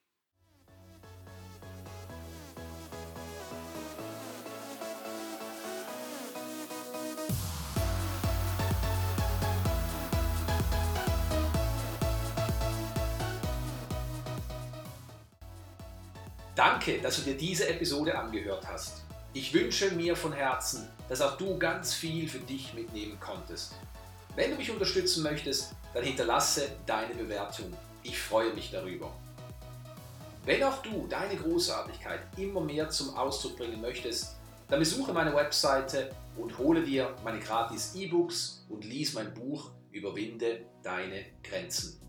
Danke, 16.55 16.99
dass 17.03 17.17
du 17.17 17.21
dir 17.21 17.37
diese 17.37 17.69
Episode 17.69 18.17
angehört 18.17 18.65
hast. 18.65 19.03
Ich 19.33 19.53
wünsche 19.53 19.91
mir 19.91 20.15
von 20.15 20.33
Herzen, 20.33 20.89
dass 21.07 21.21
auch 21.21 21.37
du 21.37 21.59
ganz 21.59 21.93
viel 21.93 22.27
für 22.27 22.39
dich 22.39 22.73
mitnehmen 22.73 23.19
konntest. 23.19 23.75
Wenn 24.35 24.51
du 24.51 24.57
mich 24.57 24.71
unterstützen 24.71 25.23
möchtest, 25.23 25.75
dann 25.93 26.03
hinterlasse 26.03 26.69
deine 26.85 27.13
Bewertung. 27.13 27.73
Ich 28.03 28.17
freue 28.17 28.53
mich 28.53 28.71
darüber. 28.71 29.11
Wenn 30.45 30.63
auch 30.63 30.81
du 30.81 31.05
deine 31.07 31.35
Großartigkeit 31.35 32.21
immer 32.37 32.61
mehr 32.61 32.89
zum 32.89 33.15
Ausdruck 33.15 33.57
bringen 33.57 33.81
möchtest, 33.81 34.37
dann 34.69 34.79
besuche 34.79 35.11
meine 35.11 35.35
Webseite 35.35 36.15
und 36.37 36.57
hole 36.57 36.81
dir 36.81 37.13
meine 37.23 37.39
gratis 37.39 37.93
E-Books 37.93 38.65
und 38.69 38.85
lies 38.85 39.13
mein 39.13 39.33
Buch 39.33 39.71
Überwinde 39.91 40.65
deine 40.81 41.25
Grenzen. 41.43 41.99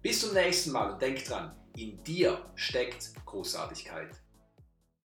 Bis 0.00 0.22
zum 0.22 0.32
nächsten 0.32 0.72
Mal 0.72 0.92
und 0.92 1.02
denk 1.02 1.24
dran, 1.24 1.54
in 1.76 2.02
dir 2.02 2.42
steckt 2.54 3.12
Großartigkeit. 3.26 4.08